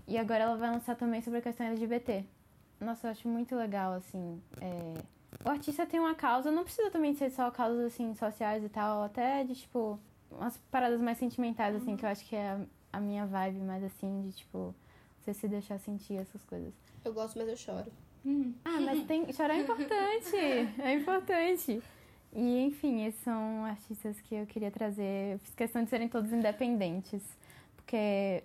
[0.07, 2.26] E agora ela vai lançar também sobre a questão LGBT.
[2.82, 4.41] Nossa, eu acho muito legal, assim.
[4.61, 4.93] é,
[5.45, 9.03] O artista tem uma causa, não precisa também ser só causas, assim, sociais e tal,
[9.03, 9.97] até de, tipo,
[10.30, 12.59] umas paradas mais sentimentais, assim, que eu acho que é a-
[12.91, 14.76] a minha vibe mais, assim, de, tipo,
[15.21, 16.74] você se deixar sentir essas coisas.
[17.05, 17.91] Eu gosto, mas eu choro.
[18.63, 20.36] Ah, mas tem, chorar é importante,
[20.82, 21.82] é importante.
[22.36, 25.34] E, enfim, esses são artistas que eu queria trazer.
[25.34, 27.21] Eu fiz questão de serem todos independentes,
[27.76, 28.43] porque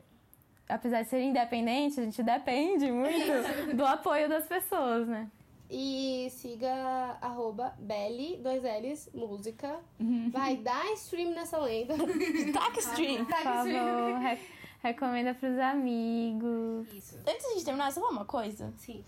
[0.68, 5.30] apesar de serem independentes, a gente depende muito do apoio das pessoas, né?
[5.70, 9.78] E siga arroba Belly, dois L's, música.
[10.00, 10.30] Uhum.
[10.30, 11.94] Vai dar stream nessa lenda.
[12.52, 13.24] Taca stream!
[13.26, 14.38] Por favor, re-
[14.82, 16.88] recomenda pros amigos.
[16.92, 17.18] Isso.
[17.26, 18.72] Antes de terminar, só uma coisa.
[18.78, 19.04] Sim.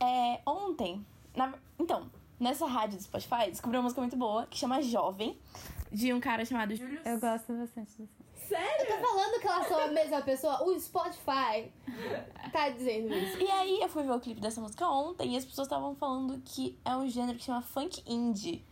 [0.00, 1.04] É, ontem,
[1.36, 5.38] na- então, nessa rádio do Spotify, descobri uma música muito boa que chama Jovem,
[5.92, 7.00] de um cara chamado Júlio.
[7.04, 8.24] Eu gosto bastante disso.
[8.50, 10.62] Eu tô falando que elas são a mesma pessoa.
[10.64, 11.72] O Spotify
[12.52, 13.38] tá dizendo isso.
[13.38, 16.40] E aí eu fui ver o clipe dessa música ontem e as pessoas estavam falando
[16.44, 18.62] que é um gênero que chama funk indie.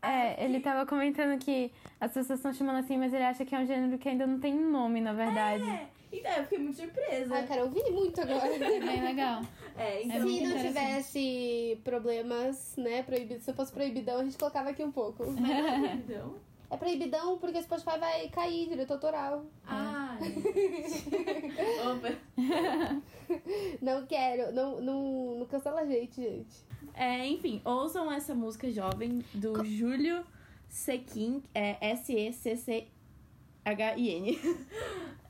[0.00, 1.70] É, ele tava comentando que
[2.00, 4.38] as pessoas estão chamando assim, mas ele acha que é um gênero que ainda não
[4.40, 5.64] tem nome, na verdade.
[6.10, 7.34] Então, eu fiquei muito surpresa.
[7.34, 8.46] Ai, quero ouvir muito agora.
[8.54, 9.42] É bem legal.
[9.76, 14.70] É, É Se não tivesse problemas, né, proibido, se eu fosse proibidão, a gente colocava
[14.70, 15.24] aqui um pouco.
[15.24, 16.34] então.
[16.70, 19.46] É proibidão porque o Spotify vai cair, direito autoral.
[19.66, 20.18] Ai.
[21.90, 22.18] Opa.
[23.80, 26.56] Não quero, não, não, não cancela a gente, gente.
[26.94, 30.24] É, enfim, ouçam essa música jovem do Júlio
[30.68, 31.76] Sequin, é
[33.72, 34.38] S-E-C-C-H-I-N.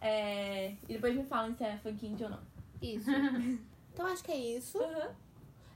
[0.00, 2.38] É, e depois me falem se é funk indie ou não.
[2.80, 3.10] Isso.
[3.92, 4.78] então acho que é isso.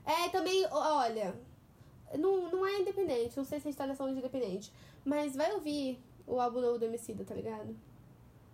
[0.05, 1.35] É, também, olha,
[2.17, 4.71] não, não é independente, não sei se a gente tá de independente,
[5.03, 7.75] Mas vai ouvir o álbum novo do Emicida, tá ligado?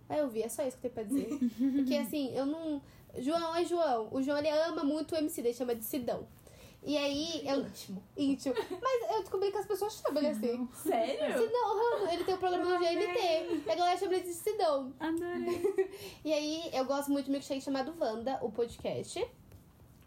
[0.08, 1.38] Vai ouvir, é só isso que eu tenho pra dizer.
[1.76, 2.82] Porque assim, eu não.
[3.18, 4.08] João é João.
[4.10, 6.26] O João ele ama muito o MC, ele chama de Sidão.
[6.82, 7.60] E aí, eu.
[7.60, 8.02] Íntimo.
[8.16, 8.54] Íntimo.
[8.80, 10.68] Mas eu descobri que as pessoas chamam ele assim.
[10.74, 11.38] Sério?
[11.38, 13.64] Sidão, ele tem um problema no GNT.
[13.66, 14.92] E a galera chama ele de Sidão.
[14.98, 15.90] Adorei.
[16.24, 19.26] E aí, eu gosto muito de milkshake chamado Wanda, o podcast.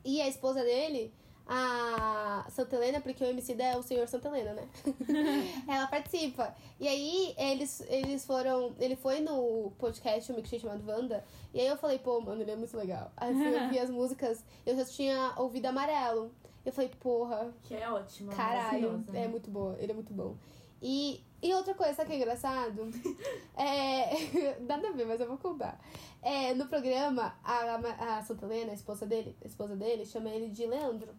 [0.03, 1.13] E a esposa dele,
[1.47, 4.67] a Santa Helena, porque o MC é o senhor Santa Helena, né?
[5.67, 6.55] Ela participa.
[6.79, 8.73] E aí, eles, eles foram.
[8.79, 11.23] Ele foi no podcast, um milkshake chamado Wanda.
[11.53, 13.11] E aí eu falei, pô, mano, ele é muito legal.
[13.15, 16.31] Aí eu vi as músicas, eu já tinha ouvido Amarelo.
[16.65, 18.31] Eu falei, porra, Que é ótimo.
[18.31, 19.17] Caralho, maravilhosa.
[19.17, 20.35] é muito boa, ele é muito bom.
[20.81, 22.89] E, e outra coisa, sabe que é engraçado?
[23.55, 25.79] É, nada a ver, mas eu vou contar.
[26.21, 30.49] É, no programa, a, a Santa Helena, a esposa dele, a esposa dele, chama ele
[30.49, 31.09] de Leandro.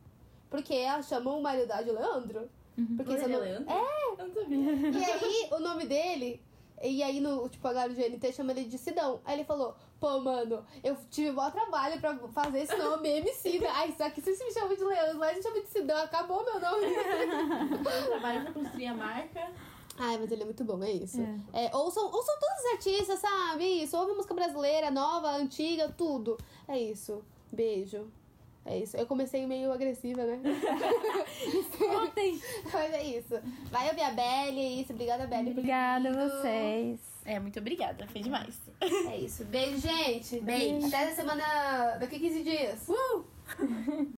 [0.50, 2.48] Porque ela chamou o marido dela de Leandro.
[2.96, 3.70] Porque Ele é Leandro?
[3.70, 4.58] É, Eu não sabia.
[4.90, 6.42] e aí o nome dele.
[6.82, 9.20] E aí, no, tipo, a galera do GNT chama ele de Sidão.
[9.24, 13.60] Aí ele falou, pô, mano, eu tive maior trabalho pra fazer esse nome, MC.
[13.66, 16.60] Ai, só que vocês me chamam de Leandro, mas me chamam de Sidão, acabou meu
[16.60, 16.86] nome.
[16.86, 19.50] Eu trabalho pra construir a marca.
[19.96, 21.20] Ai, mas ele é muito bom, é isso.
[21.52, 23.64] É, ouçam, ouçam todos os artistas, sabe?
[23.82, 23.96] Isso.
[23.96, 26.36] Ouve música brasileira, nova, antiga, tudo.
[26.66, 27.22] É isso.
[27.52, 28.10] Beijo.
[28.66, 28.96] É isso.
[28.96, 30.40] Eu comecei meio agressiva, né?
[32.02, 32.40] Ontem.
[32.72, 33.34] mas é isso.
[33.70, 34.92] Vai ouvir a Belly, é isso.
[34.92, 37.00] Obrigada, ter Obrigada a vocês.
[37.26, 38.06] É, muito obrigada.
[38.06, 38.58] Foi demais.
[38.80, 39.44] É isso.
[39.44, 40.40] Beijo, gente.
[40.40, 40.86] Beijo.
[40.86, 41.96] Até a semana.
[41.98, 42.88] daqui a 15 dias.
[42.88, 43.24] Uh!